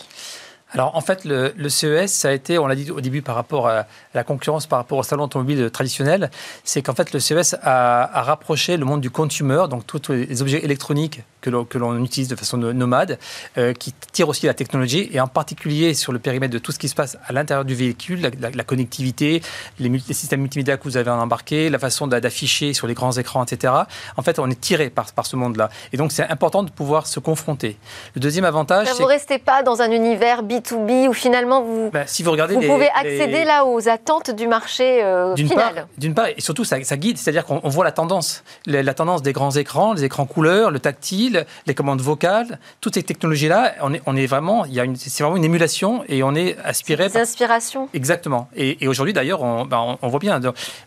[0.71, 3.67] Alors en fait, le, CES, ça a été, on l'a dit au début par rapport
[3.67, 6.29] à la concurrence par rapport au salon automobile traditionnel,
[6.63, 10.63] c'est qu'en fait le CES a, rapproché le monde du consumer, donc tous les objets
[10.63, 13.19] électroniques que l'on utilise de façon nomade,
[13.57, 16.79] euh, qui tirent aussi la technologie, et en particulier sur le périmètre de tout ce
[16.79, 19.41] qui se passe à l'intérieur du véhicule, la, connectivité,
[19.79, 23.73] les, systèmes multimédia que vous avez embarqués, la façon d'afficher sur les grands écrans, etc.
[24.17, 25.69] En fait, on est tiré par, par ce monde-là.
[25.93, 27.77] Et donc c'est important de pouvoir se confronter.
[28.15, 28.93] Le deuxième avantage, c'est...
[28.93, 32.55] Vous ne restez pas dans un univers B2B où finalement vous, ben, si vous, regardez
[32.55, 35.87] vous pouvez accéder là aux attentes du marché euh, final.
[35.97, 39.51] D'une part, et surtout ça, guide, c'est-à-dire qu'on voit la tendance, la, tendance des grands
[39.51, 41.34] écrans, les écrans couleurs, le tactile,
[41.65, 45.23] les commandes vocales, toutes ces technologies-là, on est, on est vraiment, il y a c'est
[45.23, 47.07] vraiment une émulation et on est aspiré.
[47.09, 47.89] Des inspirations.
[47.93, 48.49] Exactement.
[48.55, 50.39] Et, aujourd'hui d'ailleurs, ben, on, on, voit bien,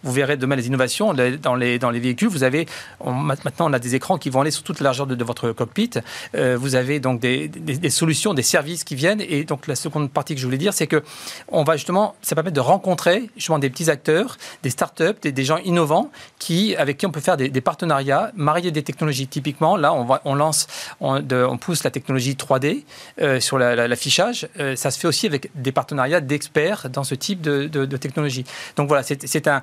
[0.03, 2.29] vous verrez demain les innovations dans les, dans les véhicules.
[2.29, 2.67] Vous avez
[3.05, 5.91] maintenant on a des écrans qui vont aller sur toute la largeur de, votre cockpit.
[6.35, 10.11] Euh, vous avez donc des, des, solutions, des services qui viennent et donc la seconde
[10.11, 11.03] partie que je voulais dire, c'est que
[11.49, 15.45] on va justement, ça permet de rencontrer justement des petits acteurs, des startups, des, des
[15.45, 19.27] gens innovants qui, avec qui on peut faire des, partenariats, marier des technologies.
[19.27, 20.67] Typiquement, là, on, va, on lance,
[21.01, 22.85] on, pousse la technologie 3D
[23.21, 24.49] euh, sur l'affichage.
[24.59, 28.45] Euh, ça se fait aussi avec des partenariats d'experts dans ce type de, de, technologie.
[28.77, 29.63] Donc voilà, c'est un,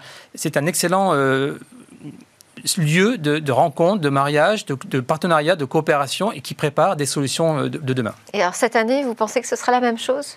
[0.56, 1.58] un excellent euh,
[2.78, 7.70] lieu de, rencontre, de mariage, de, partenariat, de coopération et qui prépare des solutions de,
[7.70, 8.14] de, demain.
[8.34, 10.36] Et alors cette année, vous pensez que ce sera la même chose?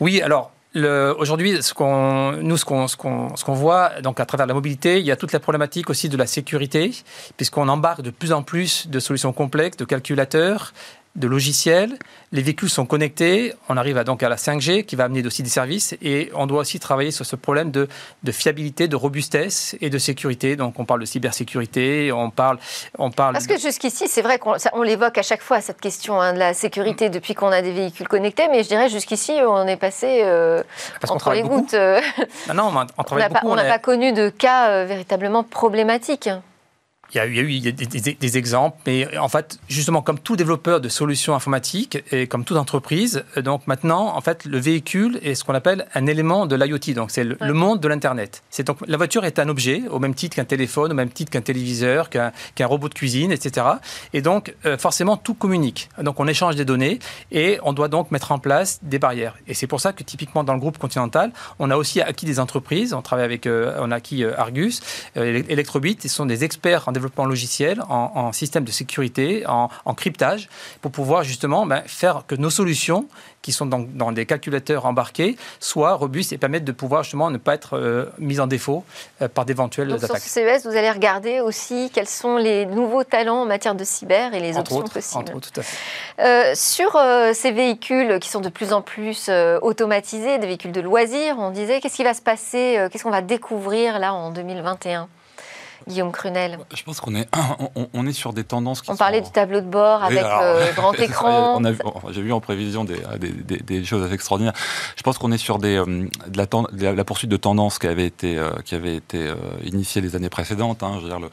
[0.00, 5.00] Oui, alors Aujourd'hui, ce qu'on, nous, ce qu'on, ce, voit donc à travers la mobilité,
[5.00, 6.92] il y a toute la problématique aussi de la sécurité,
[7.36, 10.72] puisqu'on embarque de plus en plus de solutions complexes, de calculateurs,
[11.16, 11.98] de logiciels.
[12.32, 13.52] Les véhicules sont connectés.
[13.68, 15.96] On arrive à, donc à la 5G qui va amener aussi des services.
[16.02, 17.88] Et on doit aussi travailler sur ce problème de,
[18.22, 20.54] de fiabilité, de robustesse et de sécurité.
[20.54, 22.58] Donc on parle de cybersécurité, on parle.
[22.98, 26.20] On parle Parce que jusqu'ici, c'est vrai qu'on on l'évoque à chaque fois, cette question
[26.20, 27.12] hein, de la sécurité mm.
[27.12, 28.46] depuis qu'on a des véhicules connectés.
[28.48, 30.62] Mais je dirais jusqu'ici, on est passé euh,
[31.08, 31.74] entre les gouttes.
[31.74, 32.00] Euh,
[32.48, 36.30] ah non, on, on n'a pas, pas, connu de cas euh, véritablement problématiques.
[37.12, 41.34] Il y a, eu des, exemples, mais en fait, justement, comme tout développeur de solutions
[41.34, 45.54] informatiques et comme toute entreprise, euh, donc maintenant, en fait, le véhicule est ce qu'on
[45.54, 48.44] appelle un élément de l'IoT, donc c'est le, monde de l'Internet.
[48.50, 51.32] C'est donc la voiture est un objet au même titre qu'un téléphone, au même titre
[51.32, 53.66] qu'un téléviseur, qu'un robot de cuisine, etc.
[54.12, 55.88] Et donc, euh, forcément, tout communique.
[56.00, 57.00] Donc, on échange des données
[57.32, 59.36] et on doit donc mettre en place des barrières.
[59.48, 62.38] Et c'est pour ça que typiquement dans le groupe Continental, on a aussi acquis des
[62.38, 62.94] entreprises.
[62.94, 64.80] On travaille avec, euh, on a acquis Argus,
[65.16, 70.48] Electrobit, ils sont des experts en développement logiciel, en, système de sécurité, en, cryptage,
[70.80, 73.06] pour pouvoir justement ben, faire que nos solutions,
[73.42, 77.54] qui sont dans, des calculateurs embarqués, soient robustes et permettent de pouvoir justement ne pas
[77.54, 78.84] être euh, mises en défaut
[79.22, 80.20] euh, par d'éventuelles attaques.
[80.20, 84.34] Sur CES, vous allez regarder aussi quels sont les nouveaux talents en matière de cyber
[84.34, 85.24] et les options possibles.
[85.34, 85.76] Entre tout à fait.
[86.20, 86.98] Euh, sur
[87.34, 89.30] ces véhicules qui sont de plus en plus
[89.62, 93.22] automatisés, des véhicules de loisirs, on disait, qu'est-ce qui va se passer, qu'est-ce qu'on va
[93.22, 95.08] découvrir là en 2021
[95.88, 97.28] Guillaume Crunel Je pense qu'on est,
[97.94, 100.92] on, est sur des tendances qui On parlait du tableau de bord avec euh, grand
[100.98, 101.60] écran.
[102.10, 103.00] J'ai vu en prévision des,
[103.62, 104.54] des, choses assez extraordinaires.
[104.96, 108.06] Je pense qu'on est sur des, euh, de, la, la, poursuite de tendances qui avait
[108.06, 109.32] été, euh, qui avait été
[109.64, 110.82] initiée les années précédentes.
[110.82, 110.94] Hein.
[110.96, 111.30] je veux dire, le,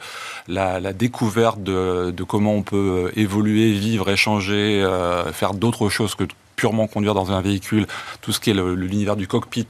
[0.48, 4.86] la, la, découverte de, de, comment on peut évoluer, vivre, échanger,
[5.32, 6.24] faire d'autres choses que
[6.58, 7.86] purement conduire dans un véhicule,
[8.20, 9.68] tout ce qui est l'univers du cockpit,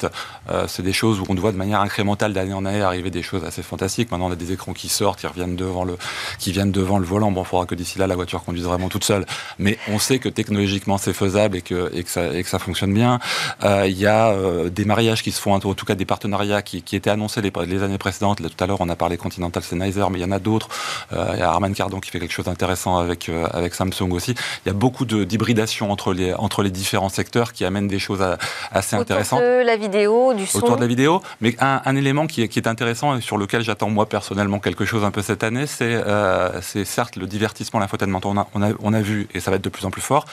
[0.49, 3.23] euh, c'est des choses où on voit de manière incrémentale d'année en année arriver des
[3.23, 4.11] choses assez fantastiques.
[4.11, 5.99] Maintenant, on a des écrans qui sortent, qui reviennent devant le,
[6.39, 7.31] qui viennent devant le volant.
[7.31, 9.27] Bon, il faudra que d'ici là, la voiture conduise vraiment toute seule.
[9.59, 12.59] Mais on sait que technologiquement, c'est faisable et que, et que, ça, et que ça
[12.59, 13.21] fonctionne bien.
[13.65, 16.63] Euh, il y a euh, des mariages qui se font, en tout cas des partenariats
[16.63, 18.39] qui, qui étaient annoncés les, années précédentes.
[18.39, 20.71] Tout à l'heure, on a parlé Continental Sennheiser, mais il y en a d'autres.
[21.13, 24.35] il y a Arman Cardon qui fait quelque chose d'intéressant avec, avec Samsung aussi.
[24.65, 28.25] Il y a beaucoup d'hybridation entre les, entre les différents secteurs qui amènent des choses
[28.73, 29.41] assez intéressantes.
[29.41, 30.59] Autour de la vidéo, du son.
[30.59, 31.21] Autour de la vidéo.
[31.41, 34.85] Mais un, élément qui est, qui est, intéressant et sur lequel j'attends moi personnellement quelque
[34.85, 38.21] chose un peu cette année, c'est euh, certes le divertissement, l'infotainment.
[38.25, 40.03] On a, on, a, on a vu, et ça va être de plus en plus
[40.03, 40.25] fort.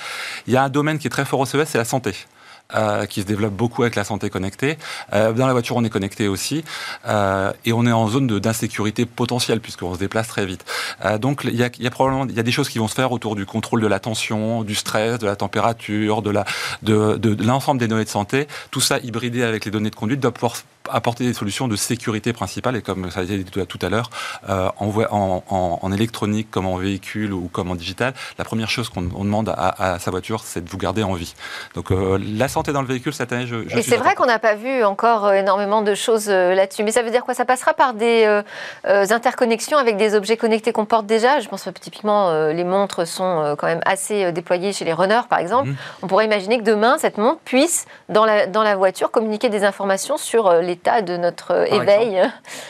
[0.48, 2.14] Il y a un domaine qui est très fort au CES, c'est la santé.
[2.74, 4.80] Euh, qui se développe beaucoup avec la santé connectée.
[5.14, 6.64] Euh, dans la voiture, on est connecté aussi,
[7.08, 10.66] euh, et on est en zone d'insécurité potentielle puisqu'on se déplace très vite.
[11.22, 13.46] Donc, il y a, probablement y a des choses qui vont se faire autour du
[13.46, 18.48] contrôle de la tension, du stress, de la température, de l'ensemble des données de santé.
[18.72, 20.56] Tout ça hybridé avec les données de conduite doit pouvoir
[20.92, 24.10] apporter des solutions de sécurité principale et comme ça a été dit tout à l'heure,
[24.50, 28.90] euh, en, en, en, électronique comme en véhicule ou comme en digital, la première chose
[28.90, 31.34] qu'on demande à, à, sa voiture, c'est de vous garder en vie.
[31.74, 34.26] Donc euh, la santé dans le véhicule cette année, je, je Et c'est vrai qu'on
[34.26, 36.84] n'a pas vu encore énormément de choses là-dessus.
[36.84, 37.34] Mais ça veut dire quoi?
[37.34, 38.42] Ça passera par des
[38.86, 41.40] interconnexions avec des objets connectés qu'on porte déjà?
[41.40, 45.40] Je pense que typiquement les montres sont quand même assez déployées chez les runners, par
[45.40, 45.70] exemple.
[45.70, 45.76] Mhm.
[46.04, 49.64] On pourrait imaginer que demain cette montre puisse dans la, dans la voiture communiquer des
[49.64, 52.22] informations sur les l'état de notre euh, éveil.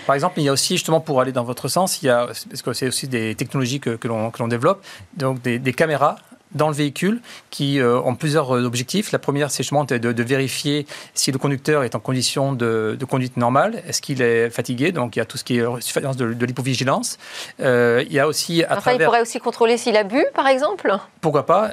[0.05, 2.27] Par exemple, il y a aussi, justement, pour aller dans votre sens, il y a,
[2.27, 4.83] parce que c'est aussi des technologies que, que l'on développe,
[5.17, 6.17] donc des, des caméras
[6.55, 9.11] dans le véhicule qui euh, ont plusieurs euh, objectifs.
[9.11, 13.05] La première, c'est justement de, de, vérifier si le conducteur est en condition de, de
[13.05, 16.17] conduite normale, est-ce qu'il est fatigué, donc il y a tout ce qui est surveillance
[16.17, 17.17] de, de l'hypovigilance.
[17.59, 20.47] Euh, il y a aussi à enfin, il pourrait aussi contrôler s'il a bu, par
[20.47, 20.91] exemple?
[21.21, 21.71] Pourquoi pas?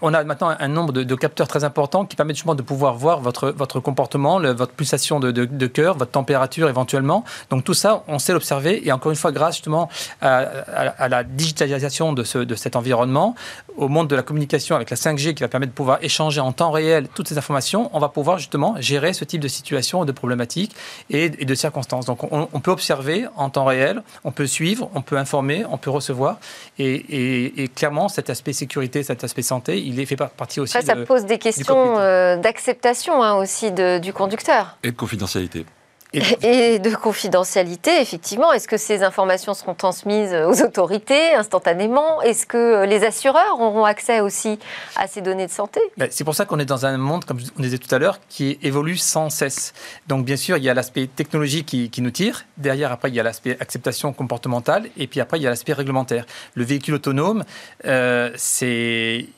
[0.00, 3.20] On a maintenant un nombre de, capteurs très importants qui permettent justement de pouvoir voir
[3.20, 7.24] votre, votre comportement, votre pulsation de, cœur, votre température éventuellement.
[7.50, 9.88] Donc tout ça, on sait l'observer et encore une fois, grâce justement
[10.20, 13.34] à, à, la digitalisation de, ce, de cet environnement,
[13.76, 16.52] au monde de la communication avec la 5G qui va permettre de pouvoir échanger en
[16.52, 20.12] temps réel toutes ces informations, on va pouvoir justement gérer ce type de situation, de
[20.12, 20.74] problématiques
[21.10, 22.06] et, de circonstances.
[22.06, 25.90] Donc on, peut observer en temps réel, on peut suivre, on peut informer, on peut
[25.90, 26.38] recevoir.
[26.78, 30.72] Et, clairement, cet aspect sécurité, cet aspect santé, il est fait partie aussi.
[30.72, 34.78] Ça, ça pose des questions euh, d'acceptation hein, aussi du conducteur.
[34.82, 35.64] Et de confidentialité.
[36.42, 38.52] Et, de confidentialité, effectivement.
[38.52, 42.20] Est-ce que ces informations seront transmises aux autorités instantanément?
[42.20, 44.58] Est-ce que les assureurs auront accès aussi
[44.96, 45.80] à ces données de santé?
[45.96, 48.18] Ben, C'est pour ça qu'on est dans un monde, comme on disait tout à l'heure,
[48.28, 49.72] qui évolue sans cesse.
[50.06, 52.44] Donc, bien sûr, il y a l'aspect technologique qui, nous tire.
[52.58, 54.88] Derrière, après, il y a l'aspect acceptation comportementale.
[54.98, 56.26] Et puis après, il y a l'aspect réglementaire.
[56.54, 57.44] Le véhicule autonome,
[57.86, 59.28] euh, c'est,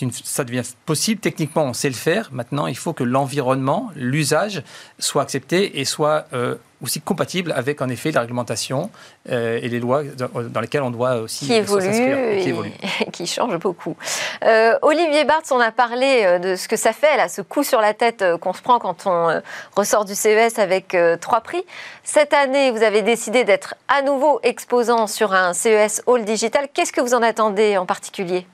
[0.00, 1.20] une, ça devient possible.
[1.20, 2.28] Techniquement, on sait le faire.
[2.32, 4.62] Maintenant, il faut que l'environnement, l'usage,
[4.98, 8.90] soit accepté et soit euh, aussi compatible avec en effet la réglementation
[9.30, 13.96] euh, et les lois dans, lesquelles on doit aussi qui évolue et qui, change beaucoup.
[14.44, 17.80] Euh, Olivier Barthes, on a parlé de ce que ça fait là, ce coup sur
[17.80, 19.40] la tête qu'on se prend quand on
[19.74, 21.64] ressort du CES avec trois prix.
[22.02, 26.68] Cette année, vous avez décidé d'être à nouveau exposant sur un CES Hall Digital.
[26.74, 28.46] Qu'est-ce que vous en attendez en particulier?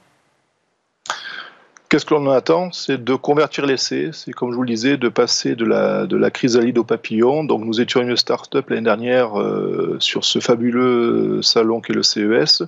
[1.90, 2.70] Qu'est-ce que l'on attend?
[2.70, 4.10] C'est de convertir l'essai.
[4.12, 7.42] C'est, comme je vous le disais, de passer de la, de la chrysalide au papillon.
[7.42, 12.62] Donc, nous étions une start-up l'année dernière euh, sur ce fabuleux salon qu'est le CES.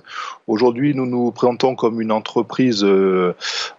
[0.47, 3.33] Aujourd'hui, nous nous présentons comme une entreprise euh,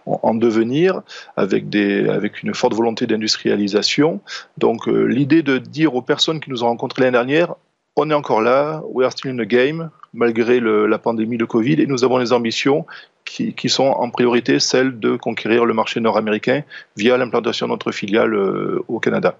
[0.07, 1.03] en, devenir,
[1.37, 4.21] avec, des, avec une forte volonté d'industrialisation.
[4.57, 7.53] Donc, euh, l'idée de dire aux personnes qui nous ont rencontrés l'année dernière,
[7.95, 11.45] on est encore là, we are still in the game, malgré le, la pandémie, de
[11.45, 12.85] Covid, et nous avons des ambitions
[13.23, 16.63] qui, qui, sont en priorité celles de conquérir le marché nord-américain
[16.95, 19.37] via l'implantation de notre filiale euh, au Canada.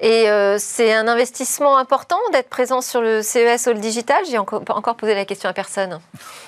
[0.00, 4.24] Et euh, c'est un investissement important d'être présent sur le CES All Digital?
[4.30, 5.98] J'ai encore, encore posé la question à personne.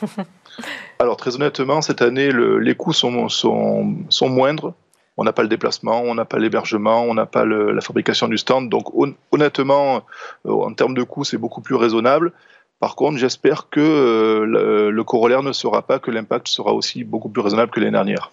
[0.99, 4.75] Alors très honnêtement, cette année, le, les coûts sont, sont, sont moindres
[5.21, 8.39] on n'a pas le déplacement, on n'a pas l'hébergement, on n'a pas la fabrication du
[8.39, 8.71] stand.
[8.71, 8.87] Donc
[9.31, 10.03] honnêtement,
[10.47, 12.33] euh, en termes de coûts, c'est beaucoup plus raisonnable.
[12.79, 17.05] Par contre, j'espère que euh, le, le, corollaire ne sera pas que l'impact sera aussi
[17.05, 18.31] beaucoup plus raisonnable que l'année dernière.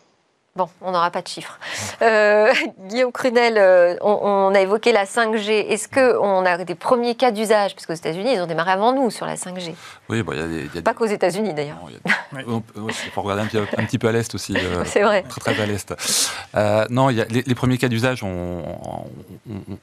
[0.58, 1.60] Bon, on n'aura pas de chiffres.
[2.02, 2.52] Euh,
[2.88, 5.52] Guillaume Crunel, euh, on, a évoqué la 5G.
[5.52, 7.76] Est-ce qu'on a des premiers cas d'usage?
[7.76, 9.76] Parce qu'aux États-Unis, ils ont démarré avant nous sur la 5G.
[10.10, 10.70] Oui, bon, il y a des.
[10.74, 11.78] Y a pas qu'aux États-Unis d'ailleurs.
[12.36, 13.44] Il faut regarder
[13.78, 14.56] un petit, peu à l'Est aussi.
[14.58, 15.22] Euh, C'est vrai.
[15.30, 15.94] Très, très à l'Est.
[16.90, 18.64] non, y a les, premiers cas d'usage, on,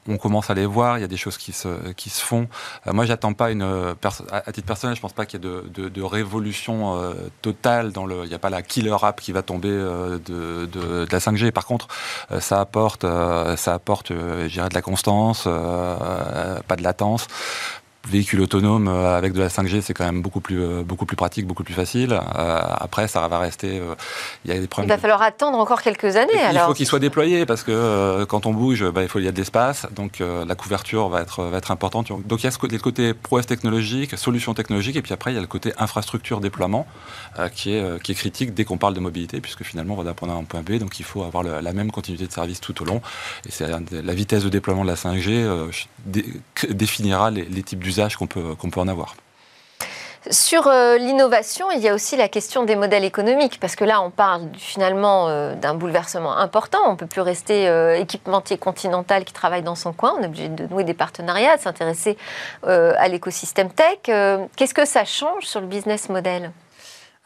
[0.09, 0.97] on, commence à les voir.
[0.97, 2.49] Il y a des choses qui se, qui se font.
[2.85, 3.63] moi, j'attends pas une.
[3.63, 6.99] À titre personnel, je pense pas qu'il y ait de, de révolution
[7.41, 7.93] totale.
[7.93, 8.23] dans le.
[8.25, 11.51] Il n'y a pas la killer app qui va tomber de de, la 5G.
[11.51, 11.87] Par contre,
[12.31, 17.27] euh, ça apporte, euh, ça apporte, euh, de la constance, pas de latence
[18.07, 21.63] véhicule autonome avec de la 5G, c'est quand même beaucoup plus, beaucoup plus pratique, beaucoup
[21.63, 22.19] plus facile.
[22.35, 23.81] après, ça va rester.
[24.43, 24.89] il y a des problèmes.
[24.89, 26.39] Il va falloir attendre encore quelques années.
[26.39, 26.63] Alors.
[26.63, 29.27] Il faut qu'il soit déployé parce que quand on bouge, bah, il faut il y
[29.27, 32.07] a de l'espace, donc la couverture va être, va être importante.
[32.25, 35.35] Donc il y a ce le côté prouesse technologique, solution technologique, et puis après il
[35.35, 36.87] y a le côté infrastructure déploiement.
[37.37, 39.97] Euh, qui, est, euh, qui est critique dès qu'on parle de mobilité, puisque finalement on
[39.97, 42.27] va d'un point A à un point B, donc il faut avoir la même continuité
[42.27, 43.01] de service tout au long.
[43.45, 45.69] Et c'est la vitesse de déploiement de la 5G euh,
[46.69, 49.15] définira les, types d'usages qu'on peut, qu'on peut en avoir.
[50.31, 54.09] Sur l'innovation, il y a aussi la question des modèles économiques, parce que là, on
[54.09, 56.79] parle finalement d'un bouleversement important.
[56.87, 57.67] On ne peut plus rester
[57.99, 60.15] équipementier continental qui travaille dans son coin.
[60.17, 62.17] On est obligé de nouer des partenariats, de s'intéresser
[62.63, 63.99] à l'écosystème tech.
[64.55, 66.51] Qu'est-ce que ça change sur le business model?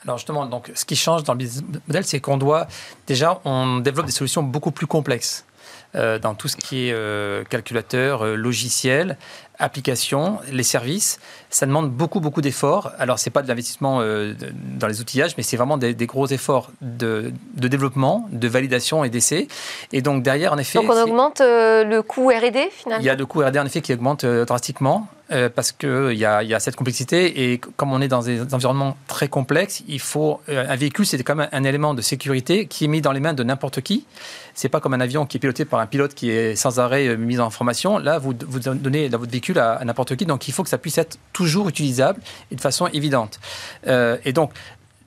[0.04, 2.68] Alors justement, donc, ce qui change dans le business model, c'est qu'on doit
[3.08, 5.46] déjà, on développe des solutions beaucoup plus complexes.
[5.94, 9.18] dans tout ce qui est calculateur, logiciel,
[9.60, 11.20] applications, les services,
[11.50, 12.92] ça demande beaucoup, beaucoup d'efforts.
[12.98, 14.34] Alors, ce n'est pas de l'investissement euh,
[14.78, 19.48] dans les outillages, mais c'est vraiment des, gros efforts de, développement, de validation et d'essai.
[19.92, 20.80] Et donc, derrière, en effet...
[20.80, 23.04] Donc, on augmente euh, le coût R&D, finalement?
[23.04, 25.08] Il y a le coût R&D, en effet, qui augmente euh, drastiquement.
[25.56, 28.98] Parce qu'il y, a, y a cette complexité et comme on est dans des environnements
[29.08, 32.88] très complexes, il faut un véhicule, c'est quand même un élément de sécurité qui est
[32.88, 34.06] mis dans les mains de n'importe qui.
[34.54, 37.16] C'est pas comme un avion qui est piloté par un pilote qui est sans arrêt
[37.16, 37.98] mis en formation.
[37.98, 40.98] Là, vous, vous donnez votre véhicule à, n'importe qui, donc il faut que ça puisse
[40.98, 43.40] être toujours utilisable et de façon évidente.
[43.88, 44.52] Euh, et donc,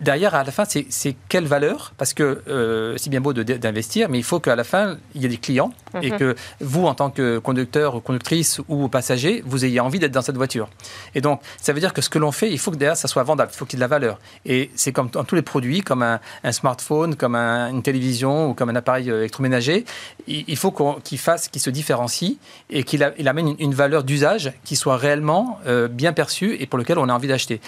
[0.02, 1.92] derrière, à la fin, c'est quelle valeur?
[1.96, 5.24] Parce que euh, c'est bien beau d'investir, mais il faut qu'à la fin, il y
[5.24, 6.18] ait des clients et mhm.
[6.18, 10.22] que vous, en tant que conducteur ou conductrice ou passager, vous ayez envie d'être dans
[10.22, 10.68] cette voiture.
[11.14, 13.08] Et donc, ça veut dire que ce que l'on fait, il faut que derrière, ça
[13.08, 14.18] soit vendable, il faut qu'il y ait de la valeur.
[14.44, 16.20] Et c'est comme dans tous les produits, comme un,
[16.52, 19.84] smartphone, comme une télévision ou comme un appareil euh, électroménager,
[20.26, 20.72] il, faut
[21.02, 22.36] qu'il fasse, qu'il se différencie
[22.70, 26.98] et qu'il amène une, valeur d'usage qui soit réellement euh, bien perçue et pour lequel
[26.98, 27.60] on a envie d'acheter.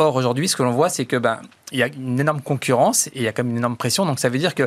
[0.00, 1.40] Or, aujourd'hui, ce que l'on voit, c'est que ben,
[1.72, 4.06] il y a une énorme concurrence et il y a quand même une énorme pression.
[4.06, 4.62] Donc, ça veut dire que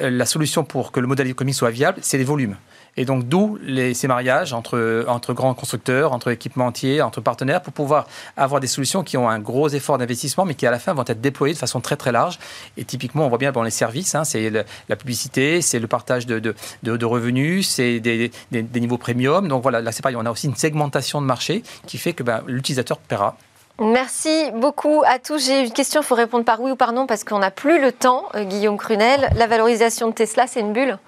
[0.00, 2.56] euh, la solution pour que le modèle économique soit viable, c'est les volumes.
[2.96, 3.58] Et donc, d'où
[3.92, 8.06] ces mariages entre, entre grands constructeurs, entre équipementiers, entre partenaires, pour pouvoir
[8.38, 11.04] avoir des solutions qui ont un gros effort d'investissement, mais qui à la fin vont
[11.06, 12.38] être déployées de façon très très large.
[12.78, 14.50] Et typiquement, on voit bien dans les services, hein, c'est
[14.88, 19.46] la publicité, c'est le partage de, de, revenus, c'est des, des, niveaux premium.
[19.46, 22.22] Donc voilà, là c'est pareil, on a aussi une segmentation de marché qui fait que
[22.22, 23.36] ben, l'utilisateur paiera
[23.82, 25.46] Merci beaucoup à tous.
[25.46, 27.80] J'ai une question, il faut répondre par oui ou par non parce qu'on n'a plus
[27.80, 29.30] le temps, euh, Guillaume Crunel.
[29.36, 30.98] La valorisation de Tesla, c'est une bulle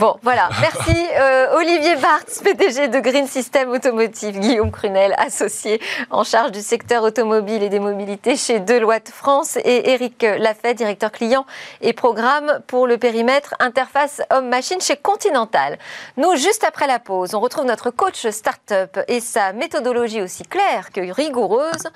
[0.00, 0.48] Bon, voilà.
[0.62, 5.78] Merci euh, Olivier Bartz, PDG de Green System Automotive, Guillaume Crunel, associé
[6.08, 11.12] en charge du secteur automobile et des mobilités chez Deloitte France, et Eric Lafay, directeur
[11.12, 11.44] client
[11.82, 15.78] et programme pour le périmètre interface homme-machine chez Continental.
[16.16, 20.92] Nous, juste après la pause, on retrouve notre coach startup et sa méthodologie aussi claire
[20.92, 21.90] que rigoureuse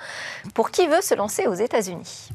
[0.53, 2.29] pour qui veut se lancer aux États-Unis.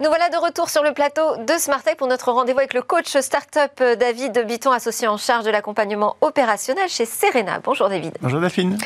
[0.00, 3.14] Nous voilà de retour sur le plateau de Smartech pour notre rendez-vous avec le coach
[3.20, 7.60] startup euh, David Biton, associé en charge de l'accompagnement opérationnel chez Serena.
[7.62, 8.16] Bonjour David.
[8.22, 8.78] Bonjour Daphine.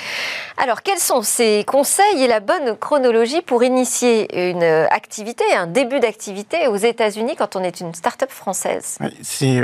[0.56, 6.00] Alors, quels sont ces conseils et la bonne chronologie pour initier une activité, un début
[6.00, 8.98] d'activité aux États-Unis quand on est une startup française?
[9.00, 9.60] Euh, C'est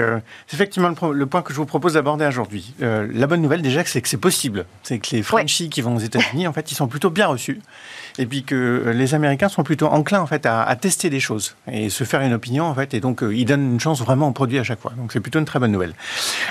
[0.53, 2.74] effectivement le, point que je vous propose d'aborder aujourd'hui.
[2.80, 4.66] Euh, la bonne nouvelle déjà, c'est que c'est possible.
[4.84, 7.61] C'est que les Frenchies qui vont aux États-Unis, en fait, ils sont plutôt bien reçus
[8.21, 11.89] et puis que les Américains sont plutôt enclins en fait à, tester des choses et
[11.89, 14.33] se faire une opinion en fait et donc euh, ils donnent une chance vraiment au
[14.33, 14.93] produit à chaque fois.
[14.97, 15.95] Donc c'est plutôt une très bonne nouvelle.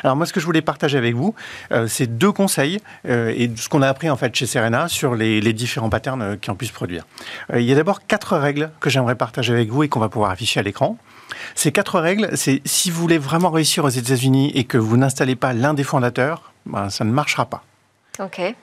[0.03, 1.35] Alors moi ce que je voulais partager avec vous,
[1.71, 5.15] euh, c'est deux conseils euh, et ce qu'on a appris en fait chez Serena sur
[5.15, 7.05] les, différents patterns qui en puissent produire.
[7.55, 10.31] il y a d'abord quatre règles que j'aimerais partager avec vous et qu'on va pouvoir
[10.31, 10.97] afficher à l'écran.
[11.55, 15.35] Ces quatre règles, c'est si vous voulez vraiment réussir aux États-Unis et que vous n'installez
[15.35, 17.63] pas l'un des fondateurs, ben, ça ne marchera pas.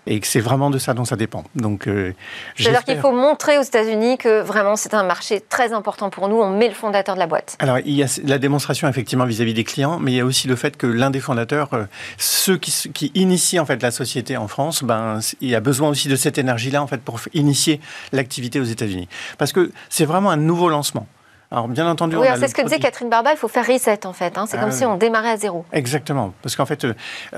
[0.06, 1.44] Et que c'est vraiment de ça dont ça dépend.
[1.54, 2.12] Donc, euh,
[2.56, 6.36] C'est-à-dire qu'il faut montrer aux États-Unis que vraiment c'est un marché très important pour nous.
[6.36, 7.56] On met le fondateur de la boîte.
[7.58, 10.48] Alors, il y a la démonstration effectivement vis-à-vis des clients, mais il y a aussi
[10.48, 11.84] le fait que l'un des fondateurs, euh,
[12.18, 15.88] ceux qui, qui, initient en fait la société en France, ben, il y a besoin
[15.88, 17.80] aussi de cette énergie-là en fait pour initier
[18.12, 19.08] l'activité aux États-Unis.
[19.38, 21.06] Parce que c'est vraiment un nouveau lancement.
[21.50, 22.16] Alors, bien entendu.
[22.16, 24.36] Oui, c'est ce que disait Catherine Barba, il faut faire reset en fait.
[24.36, 24.46] Hein.
[24.48, 25.64] C'est comme ah si on démarrait à zéro.
[25.72, 26.32] Exactement.
[26.42, 26.94] Parce qu'en fait, euh,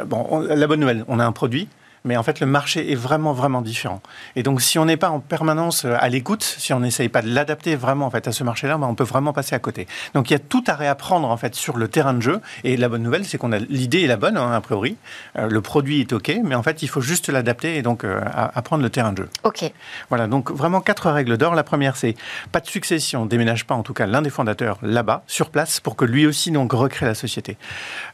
[0.07, 1.69] bon, la bonne nouvelle, on a un produit,
[2.05, 4.01] mais en fait le marché est vraiment vraiment différent.
[4.37, 7.23] Et donc si on n'est pas en permanence euh, à l'écoute, si on n'essaye pas
[7.23, 9.87] de l'adapter vraiment en fait à ce marché-là, ben, on peut vraiment passer à côté.
[10.15, 12.41] Donc il y a tout à réapprendre en fait sur le terrain de jeu.
[12.65, 14.97] Et la bonne nouvelle, c'est qu'on a l'idée est la bonne hein, a priori,
[15.37, 18.21] euh, le produit est ok, mais en fait il faut juste l'adapter et donc euh,
[18.35, 19.29] apprendre le terrain de jeu.
[19.45, 19.71] Ok.
[20.09, 21.55] Voilà donc vraiment quatre règles d'or.
[21.55, 22.17] La première c'est
[22.53, 25.97] pas de succession, déménage pas en tout cas l'un des fondateurs là-bas sur place pour
[25.97, 27.57] que lui aussi donc recrée la société.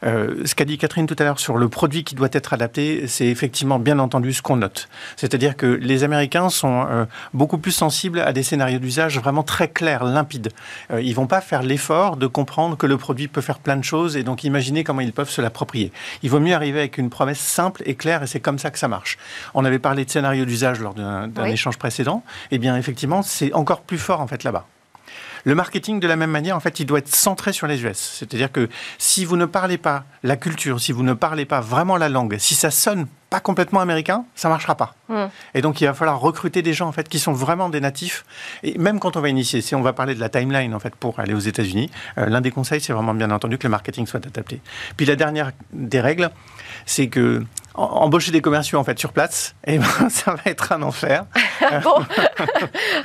[0.03, 3.27] ce qu'a dit Catherine tout à l'heure sur le produit qui doit être adapté, c'est
[3.27, 4.89] effectivement bien entendu ce qu'on note.
[5.15, 9.67] C'est-à-dire que les Américains sont euh, beaucoup plus sensibles à des scénarios d'usage vraiment très
[9.67, 10.51] clairs, limpides.
[10.89, 13.77] Ils euh, ils vont pas faire l'effort de comprendre que le produit peut faire plein
[13.77, 15.93] de choses et donc imaginer comment ils peuvent se l'approprier.
[16.23, 18.79] Il vaut mieux arriver avec une promesse simple et claire et c'est comme ça que
[18.79, 19.17] ça marche.
[19.53, 22.23] On avait parlé de scénario d'usage lors d'un échange précédent.
[22.51, 24.65] Eh bien, effectivement, c'est encore plus fort en fait là-bas.
[25.45, 27.97] Le marketing, de la même manière, en fait, il doit être centré sur les US.
[27.97, 28.67] C'est-à-dire que
[28.97, 32.37] si vous ne parlez pas la culture, si vous ne parlez pas vraiment la langue,
[32.39, 33.05] si ça sonne
[33.35, 34.95] pas complètement américain, ça marchera pas.
[35.09, 35.25] Hmm.
[35.53, 38.23] Et donc, il va falloir recruter des gens, en fait, qui sont vraiment des natifs.
[38.63, 40.95] Et même quand on va initier, si on va parler de la timeline, en fait,
[40.95, 44.07] pour aller aux États-Unis, euh, l'un des conseils, c'est vraiment bien entendu que le marketing
[44.07, 44.61] soit adapté.
[44.95, 46.29] Puis la dernière des règles,
[46.85, 47.43] c'est que
[47.77, 51.25] embaucher des commerciaux en fait sur place, et eh ben, ça va être un enfer.
[51.83, 51.95] bon,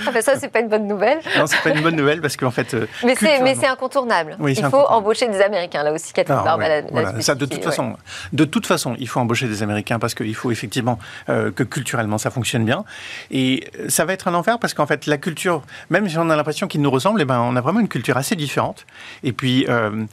[0.06, 1.18] ah ben ça c'est pas une bonne nouvelle.
[1.38, 2.74] Non, c'est pas une bonne nouvelle parce qu'en fait.
[2.74, 4.36] Euh, mais c'est incontournable.
[4.46, 6.12] il faut embaucher des Américains là aussi.
[6.12, 6.56] Catherine ah,
[6.90, 7.96] voilà, ça de toute façon,
[8.32, 10.98] de toute façon, il faut embaucher des Américains parce qu'il faut effectivement
[11.28, 12.84] euh, que culturellement ça fonctionne bien.
[13.30, 16.36] Et ça va être un enfer parce qu'en fait la culture, même si on a
[16.36, 18.86] l'impression qu'ils nous ressemblent, et eh ben on a vraiment une culture assez différente.
[19.22, 20.06] Et puis euh, euh,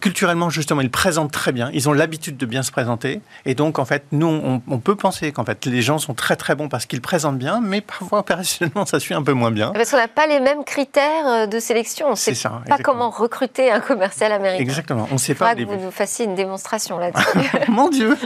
[0.00, 1.70] culturellement, justement, ils présentent très bien.
[1.72, 3.22] Ils ont l'habitude de bien se présenter.
[3.46, 6.54] Et donc, en fait, nous, on, peut penser qu'en fait, les gens sont très très
[6.54, 9.70] bons parce qu'ils présentent bien, mais parfois, opérationnellement, ça suit un peu moins bien.
[9.72, 12.08] Parce qu'on n'a pas les mêmes critères euh, de sélection.
[12.08, 12.34] On ne sait
[12.68, 14.62] pas comment recruter un commercial américain.
[14.62, 15.08] Exactement.
[15.10, 15.54] On ne sait pas.
[15.54, 17.50] que vous nous fassiez une démonstration là-dessus.
[17.68, 18.16] Mon Dieu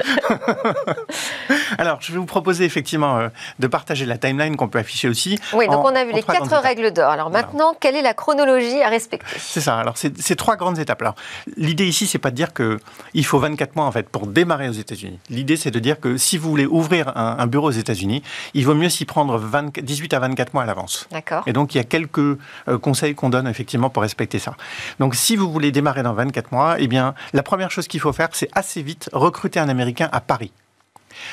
[1.78, 3.28] Alors, je vais vous proposer effectivement euh,
[3.60, 5.38] de partager la timeline qu'on peut afficher aussi.
[5.52, 7.10] Oui, donc on a vu les quatre règles d'or.
[7.10, 9.26] Alors maintenant, quelle est la chronologie à respecter?
[9.38, 9.78] C'est ça.
[9.78, 11.02] Alors, c'est trois grandes étapes.
[11.02, 11.14] Alors,
[11.56, 14.72] l'idée ici, c'est pas de dire qu'il faut 24 mois en fait pour démarrer aux
[14.72, 15.18] États-Unis.
[15.30, 18.22] L'idée, c'est de dire que si vous voulez ouvrir un, bureau aux États-Unis,
[18.54, 19.40] il vaut mieux s'y prendre
[19.80, 21.06] 18 à 24 mois à l'avance.
[21.10, 21.42] D'accord.
[21.46, 22.38] Et donc, il y a quelques euh,
[22.80, 24.56] conseils qu'on donne effectivement pour respecter ça.
[24.98, 28.12] Donc, si vous voulez démarrer dans 24 mois, eh bien, la première chose qu'il faut
[28.12, 30.52] faire, c'est assez vite recruter un Américain à Paris.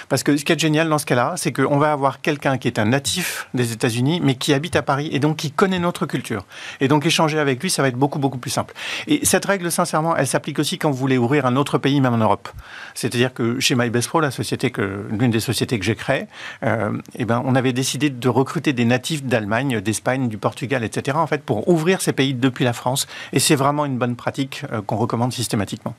[0.09, 2.67] Parce que ce qui est génial dans ce cas-là, c'est qu'on va avoir quelqu'un qui
[2.67, 6.05] est un natif des États-Unis, mais qui habite à Paris et donc qui connaît notre
[6.05, 6.45] culture.
[6.79, 8.73] Et donc échanger avec lui, ça va être beaucoup, beaucoup plus simple.
[9.07, 12.13] Et cette règle, sincèrement, elle s'applique aussi quand vous voulez ouvrir un autre pays, même
[12.13, 12.49] en Europe.
[12.93, 16.27] C'est-à-dire que chez MyBestPro, la société que, l'une des sociétés que j'ai créées,
[16.63, 21.17] euh, eh ben, on avait décidé de recruter des natifs d'Allemagne, d'Espagne, du Portugal, etc.,
[21.17, 23.07] en fait, pour ouvrir ces pays depuis la France.
[23.33, 25.95] Et c'est vraiment une bonne pratique euh, qu'on recommande systématiquement.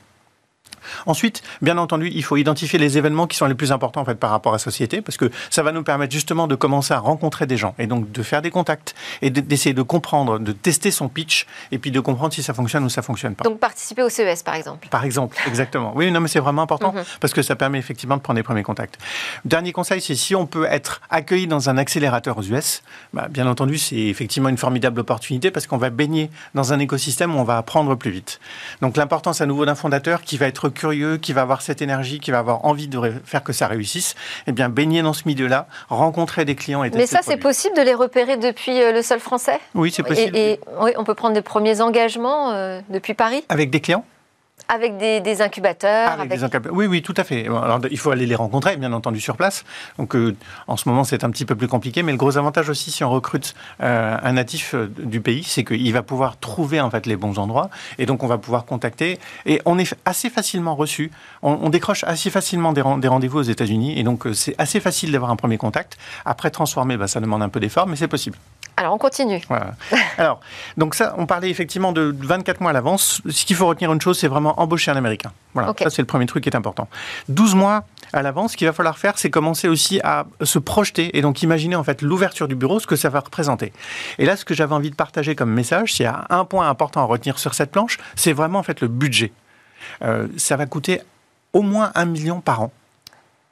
[1.05, 4.15] Ensuite, bien entendu, il faut identifier les événements qui sont les plus importants en fait
[4.15, 6.99] par rapport à la société, parce que ça va nous permettre justement de commencer à
[6.99, 10.91] rencontrer des gens et donc de faire des contacts et d'essayer de comprendre, de tester
[10.91, 13.43] son pitch et puis de comprendre si ça fonctionne ou ça fonctionne pas.
[13.43, 14.87] Donc participer au CES par exemple.
[14.89, 15.93] Par exemple, exactement.
[15.95, 17.03] Oui, non, mais c'est vraiment important mhm.
[17.19, 18.97] parce que ça permet effectivement de prendre les premiers contacts.
[19.45, 23.47] Dernier conseil, c'est si on peut être accueilli dans un accélérateur aux US, bah, bien
[23.47, 27.43] entendu, c'est effectivement une formidable opportunité parce qu'on va baigner dans un écosystème où on
[27.43, 28.39] va apprendre plus vite.
[28.81, 32.19] Donc l'importance à nouveau d'un fondateur qui va être curieux, qui va avoir cette énergie,
[32.19, 34.15] qui va avoir envie de faire que ça réussisse,
[34.47, 37.81] eh bien, baigner dans ce milieu-là, rencontrer des clients et Mais ça, c'est possible de
[37.81, 39.59] les repérer depuis euh, le sol français?
[39.75, 40.35] Oui, c'est possible.
[40.35, 43.43] Et, oui, on peut prendre des premiers engagements euh, depuis Paris?
[43.49, 44.05] Avec des clients?
[44.67, 46.17] Avec des, incubateurs
[46.71, 47.47] Oui, oui, tout à fait.
[47.47, 49.63] Alors, il faut aller les rencontrer, bien entendu, sur place.
[49.97, 50.35] Donc, euh,
[50.67, 52.03] en ce moment, c'est un petit peu plus compliqué.
[52.03, 55.63] Mais le gros avantage aussi, si on recrute euh, un natif euh, du pays, c'est
[55.63, 57.69] qu'il va pouvoir trouver en fait les bons endroits.
[57.97, 59.19] Et donc, on va pouvoir contacter.
[59.45, 61.11] Et on est assez facilement reçu.
[61.41, 63.99] On, décroche assez facilement des, rendez-vous aux États-Unis.
[63.99, 65.97] Et donc, c'est assez facile d'avoir un premier contact.
[66.25, 68.37] Après, transformer, bah, ça demande un peu d'effort, mais c'est possible.
[68.77, 69.41] Alors, on continue.
[70.17, 70.39] Alors,
[70.77, 73.21] donc ça, on parlait effectivement de 24 mois à l'avance.
[73.29, 75.31] Ce qu'il faut retenir une chose, c'est vraiment embaucher un Américain.
[75.53, 76.87] Voilà, ça c'est le premier truc qui est important.
[77.29, 81.17] 12 mois à l'avance, ce qu'il va falloir faire, c'est commencer aussi à se projeter
[81.17, 83.73] et donc imaginer en fait l'ouverture du bureau, ce que ça va représenter.
[84.17, 86.69] Et là, ce que j'avais envie de partager comme message, s'il y a un point
[86.69, 89.31] important à retenir sur cette planche, c'est vraiment en fait le budget.
[90.03, 91.01] Euh, ça va coûter
[91.53, 92.71] au moins un million par an.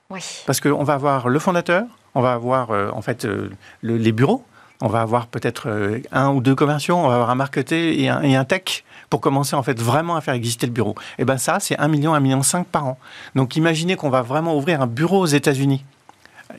[0.09, 0.21] Oui.
[0.45, 3.49] Parce qu'on va avoir le fondateur, on va avoir euh, en fait euh,
[3.83, 4.43] les bureaux,
[4.81, 8.35] on va avoir peut-être euh, un ou deux commerciaux, on va avoir un marketing et
[8.35, 10.95] un, tech pour commencer en fait vraiment à faire exister le bureau.
[11.19, 12.97] Et ben ça, c'est 1 million, 1 million 5 par an.
[13.35, 15.85] Donc imaginez qu'on va vraiment ouvrir un bureau aux États-Unis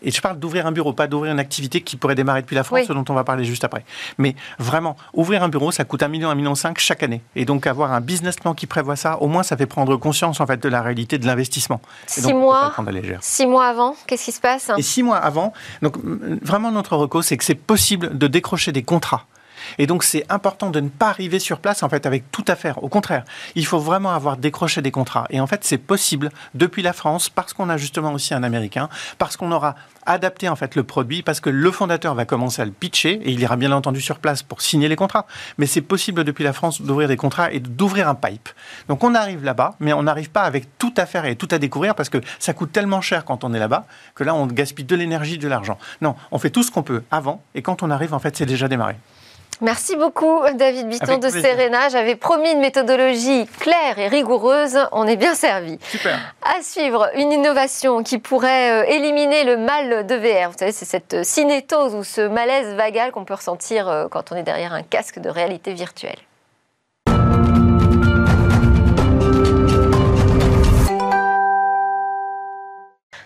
[0.00, 2.64] et je parle d'ouvrir un bureau, pas d'ouvrir une activité qui pourrait démarrer depuis la
[2.64, 3.84] France, dont on va parler juste après.
[4.18, 7.22] Mais vraiment, ouvrir un bureau, ça coûte 1 million, 1 million 5 chaque année.
[7.36, 10.40] Et donc avoir un business plan qui prévoit ça, au moins ça fait prendre conscience
[10.40, 11.80] en fait de la réalité de l'investissement.
[12.06, 12.72] Six mois,
[13.20, 14.70] six mois avant, qu'est-ce qui se passe?
[14.76, 15.96] Et six mois avant, donc
[16.42, 19.26] vraiment notre recours, c'est que c'est possible de décrocher des contrats
[19.78, 22.56] et donc, c'est important de ne pas arriver sur place, en fait, avec tout à
[22.56, 22.82] faire.
[22.82, 25.26] Au contraire, il faut vraiment avoir décroché des contrats.
[25.30, 28.88] Et en fait, c'est possible depuis la France, parce qu'on a justement aussi un Américain,
[29.18, 29.74] parce qu'on aura
[30.06, 33.30] adapté, en fait, le produit, parce que le fondateur va commencer à le pitcher, et
[33.30, 35.26] il ira bien entendu sur place pour signer les contrats.
[35.58, 38.48] Mais c'est possible depuis la France d'ouvrir des contrats et d'ouvrir un pipe.
[38.88, 41.58] Donc, on arrive là-bas, mais on n'arrive pas avec tout à faire et tout à
[41.58, 44.84] découvrir, parce que ça coûte tellement cher quand on est là-bas, que là, on gaspille
[44.84, 45.78] de l'énergie, de l'argent.
[46.00, 48.46] Non, on fait tout ce qu'on peut avant, et quand on arrive, en fait, c'est
[48.46, 48.96] déjà démarré.
[49.60, 51.88] Merci beaucoup, David Bitton de Serena.
[51.88, 54.78] J'avais promis une méthodologie claire et rigoureuse.
[54.90, 55.78] On est bien servi.
[55.88, 56.18] Super.
[56.42, 60.50] À suivre, une innovation qui pourrait euh, éliminer le mal de VR.
[60.50, 64.36] Vous savez, c'est cette cinétose ou ce malaise vagal qu'on peut ressentir euh, quand on
[64.36, 66.18] est derrière un casque de réalité virtuelle.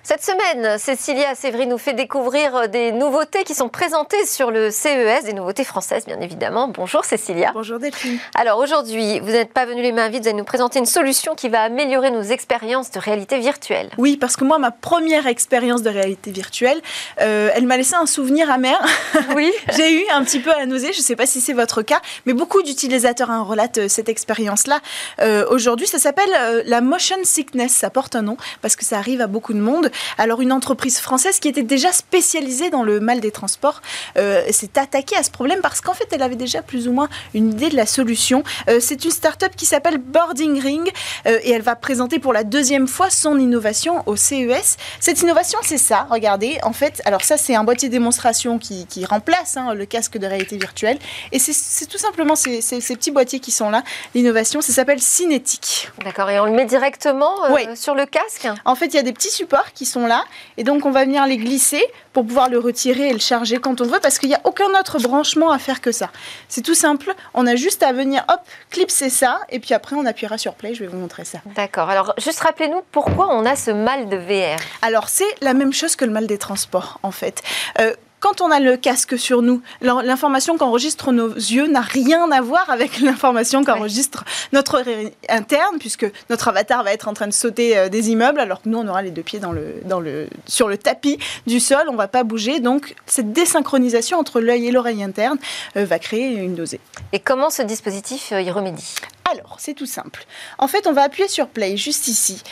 [0.08, 5.24] Cette semaine, Cécilia Sévry nous fait découvrir des nouveautés qui sont présentées sur le CES,
[5.24, 6.68] des nouveautés françaises bien évidemment.
[6.68, 7.50] Bonjour Cécilia.
[7.52, 8.16] Bonjour Delphine.
[8.36, 11.34] Alors aujourd'hui, vous n'êtes pas venu les mains vides, vous allez nous présenter une solution
[11.34, 13.90] qui va améliorer nos expériences de réalité virtuelle.
[13.98, 16.80] Oui, parce que moi, ma première expérience de réalité virtuelle,
[17.20, 18.78] euh, elle m'a laissé un souvenir amer.
[19.34, 19.52] Oui.
[19.76, 21.82] J'ai eu un petit peu à la nausée, je ne sais pas si c'est votre
[21.82, 24.78] cas, mais beaucoup d'utilisateurs hein, relatent euh, cette expérience-là.
[25.18, 29.20] Euh, aujourd'hui, ça s'appelle la motion sickness, ça porte un nom, parce que ça arrive
[29.20, 29.90] à beaucoup de monde.
[30.18, 33.82] Alors une entreprise française qui était déjà spécialisée dans le mal des transports
[34.16, 37.08] euh, s'est attaquée à ce problème parce qu'en fait elle avait déjà plus ou moins
[37.34, 38.42] une idée de la solution.
[38.68, 40.92] Euh, c'est une start-up qui s'appelle Boarding Ring
[41.26, 44.76] euh, et elle va présenter pour la deuxième fois son innovation au CES.
[45.00, 49.56] Cette innovation c'est ça, regardez, en fait, alors ça c'est un boîtier démonstration qui, remplace
[49.56, 50.98] hein, le casque de réalité virtuelle
[51.32, 53.82] et c'est tout simplement ces, ces, petits boîtiers qui sont là.
[54.14, 55.90] L'innovation, ça s'appelle Cinétique.
[56.04, 57.30] D'accord, et on le met directement
[57.74, 58.48] sur le casque?
[58.64, 60.24] En fait, il y a des petits supports qui sont là
[60.56, 61.82] et donc on va venir les glisser
[62.12, 64.68] pour pouvoir le retirer et le charger quand on veut parce qu'il n'y a aucun
[64.78, 66.10] autre branchement à faire que ça.
[66.48, 70.04] C'est tout simple, on a juste à venir, hop, clipser ça et puis après on
[70.04, 71.38] appuiera sur play, je vais vous montrer ça.
[71.54, 75.72] D'accord, alors juste rappelez-nous pourquoi on a ce mal de VR Alors c'est la même
[75.72, 77.42] chose que le mal des transports en fait.
[77.80, 77.94] Euh,
[78.26, 82.68] quand on a le casque sur nous, l'information qu'enregistrent nos yeux n'a rien à voir
[82.70, 84.82] avec l'information qu'enregistre notre
[85.28, 88.68] interne, puisque notre avatar va être en train de sauter euh, des immeubles, alors que
[88.68, 91.84] nous, on aura les deux pieds dans le, dans le, sur le tapis du sol,
[91.88, 92.58] on ne va pas bouger.
[92.58, 95.38] Donc, cette désynchronisation entre l'œil et l'oreille interne
[95.76, 96.80] euh, va créer une nausée.
[97.12, 98.96] Et comment ce dispositif euh, y remédie?
[99.30, 100.26] Alors, c'est tout simple.
[100.58, 102.42] En fait, on va appuyer sur Play, juste ici.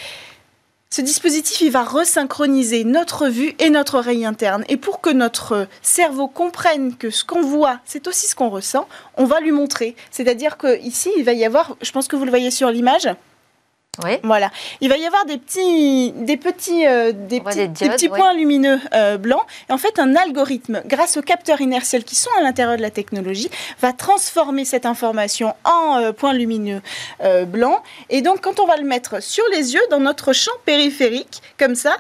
[0.95, 4.64] Ce dispositif, va resynchroniser notre vue et notre oreille interne.
[4.68, 8.86] Et pour que notre cerveau comprenne que ce qu'on voit, c'est aussi ce qu'on ressent,
[9.16, 9.97] on va lui montrer.
[10.12, 13.09] C'est-à-dire qu'ici, il va y avoir, je pense que vous le voyez sur l'image,
[14.22, 14.51] voilà.
[14.80, 19.42] Il va y avoir des petits, des petits, euh, des, petits, points lumineux euh, blancs.
[19.68, 22.90] Et en fait, un algorithme, grâce aux capteurs inertiels qui sont à l'intérieur de la
[22.90, 26.80] technologie, va transformer cette information en euh, points lumineux
[27.47, 27.80] blancs.
[28.11, 31.74] Et donc, quand on va le mettre sur les yeux, dans notre champ périphérique, comme
[31.74, 31.97] ça,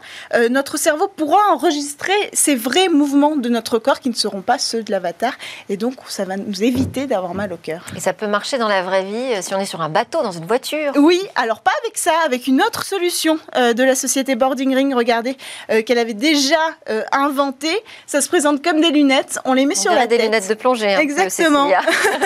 [0.50, 4.82] notre cerveau pourra enregistrer ces vrais mouvements de notre corps qui ne seront pas ceux
[4.82, 5.34] de l'avatar.
[5.68, 7.86] Et donc, ça va nous éviter d'avoir mal au cœur.
[7.96, 10.32] Et ça peut marcher dans la vraie vie si on est sur un bateau, dans
[10.32, 14.36] une voiture Oui, alors pas avec ça, avec une autre solution euh, de la société
[14.36, 15.36] Boarding Ring, regardez,
[15.70, 16.56] euh, qu'elle avait déjà
[16.88, 17.78] euh, inventée.
[18.06, 20.94] Ça se présente comme des lunettes, on les met sur la des lunettes de plongée.
[20.98, 21.68] Exactement.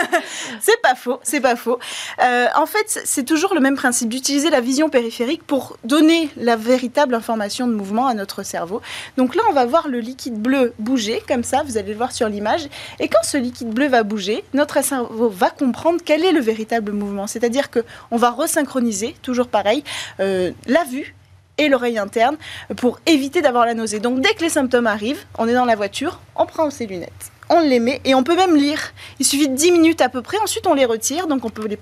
[0.61, 1.79] c'est pas faux, c'est pas faux.
[2.21, 7.15] en fait, c'est toujours le même principe d'utiliser la vision périphérique pour donner la véritable
[7.15, 8.81] information de mouvement à notre cerveau.
[9.17, 12.13] Donc là, on va voir le liquide bleu bouger, comme ça, vous allez le voir
[12.13, 12.69] sur l'image.
[13.01, 16.93] Et quand ce liquide bleu va bouger, notre cerveau va comprendre quel est le véritable
[16.93, 17.27] mouvement.
[17.27, 19.83] C'est-à-dire qu'on va resynchroniser, toujours pareil,
[20.21, 21.15] euh, la vue
[21.59, 22.37] et l'oreille interne
[22.77, 24.01] pour éviter d'avoir la nausée.
[24.01, 27.33] Donc dès que les symptômes arrivent, on est dans la voiture, on prend ses lunettes
[27.51, 28.93] on les met et on peut même lire.
[29.19, 31.67] Il suffit de 10 minutes à peu près, ensuite on les retire, donc on peut
[31.67, 31.77] les,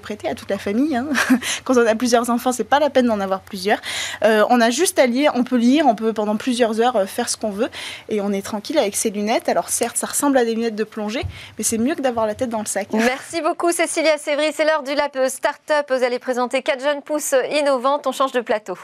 [0.00, 0.96] prêter à toute la famille.
[0.96, 1.06] Hein.
[1.64, 3.78] Quand on a plusieurs enfants, c'est pas la peine d'en avoir plusieurs.
[4.24, 7.06] Euh, on a juste à lire, on peut lire, on peut pendant plusieurs heures euh,
[7.06, 7.68] faire ce qu'on veut
[8.08, 9.48] et on est tranquille avec ses lunettes.
[9.48, 11.22] Alors certes, ça ressemble à des lunettes de plongée,
[11.56, 12.88] mais c'est mieux que d'avoir la tête dans le sac.
[12.92, 15.86] Merci beaucoup Cécilia Sévry, c'est l'heure du Lab Startup.
[15.88, 18.76] Vous allez présenter quatre jeunes pousses innovantes, on change de plateau.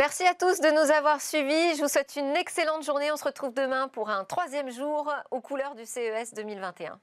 [0.00, 1.76] Merci à tous de nous avoir suivis.
[1.76, 3.12] Je vous souhaite une excellente journée.
[3.12, 6.98] On se retrouve demain pour un troisième jour aux couleurs du CES 2021.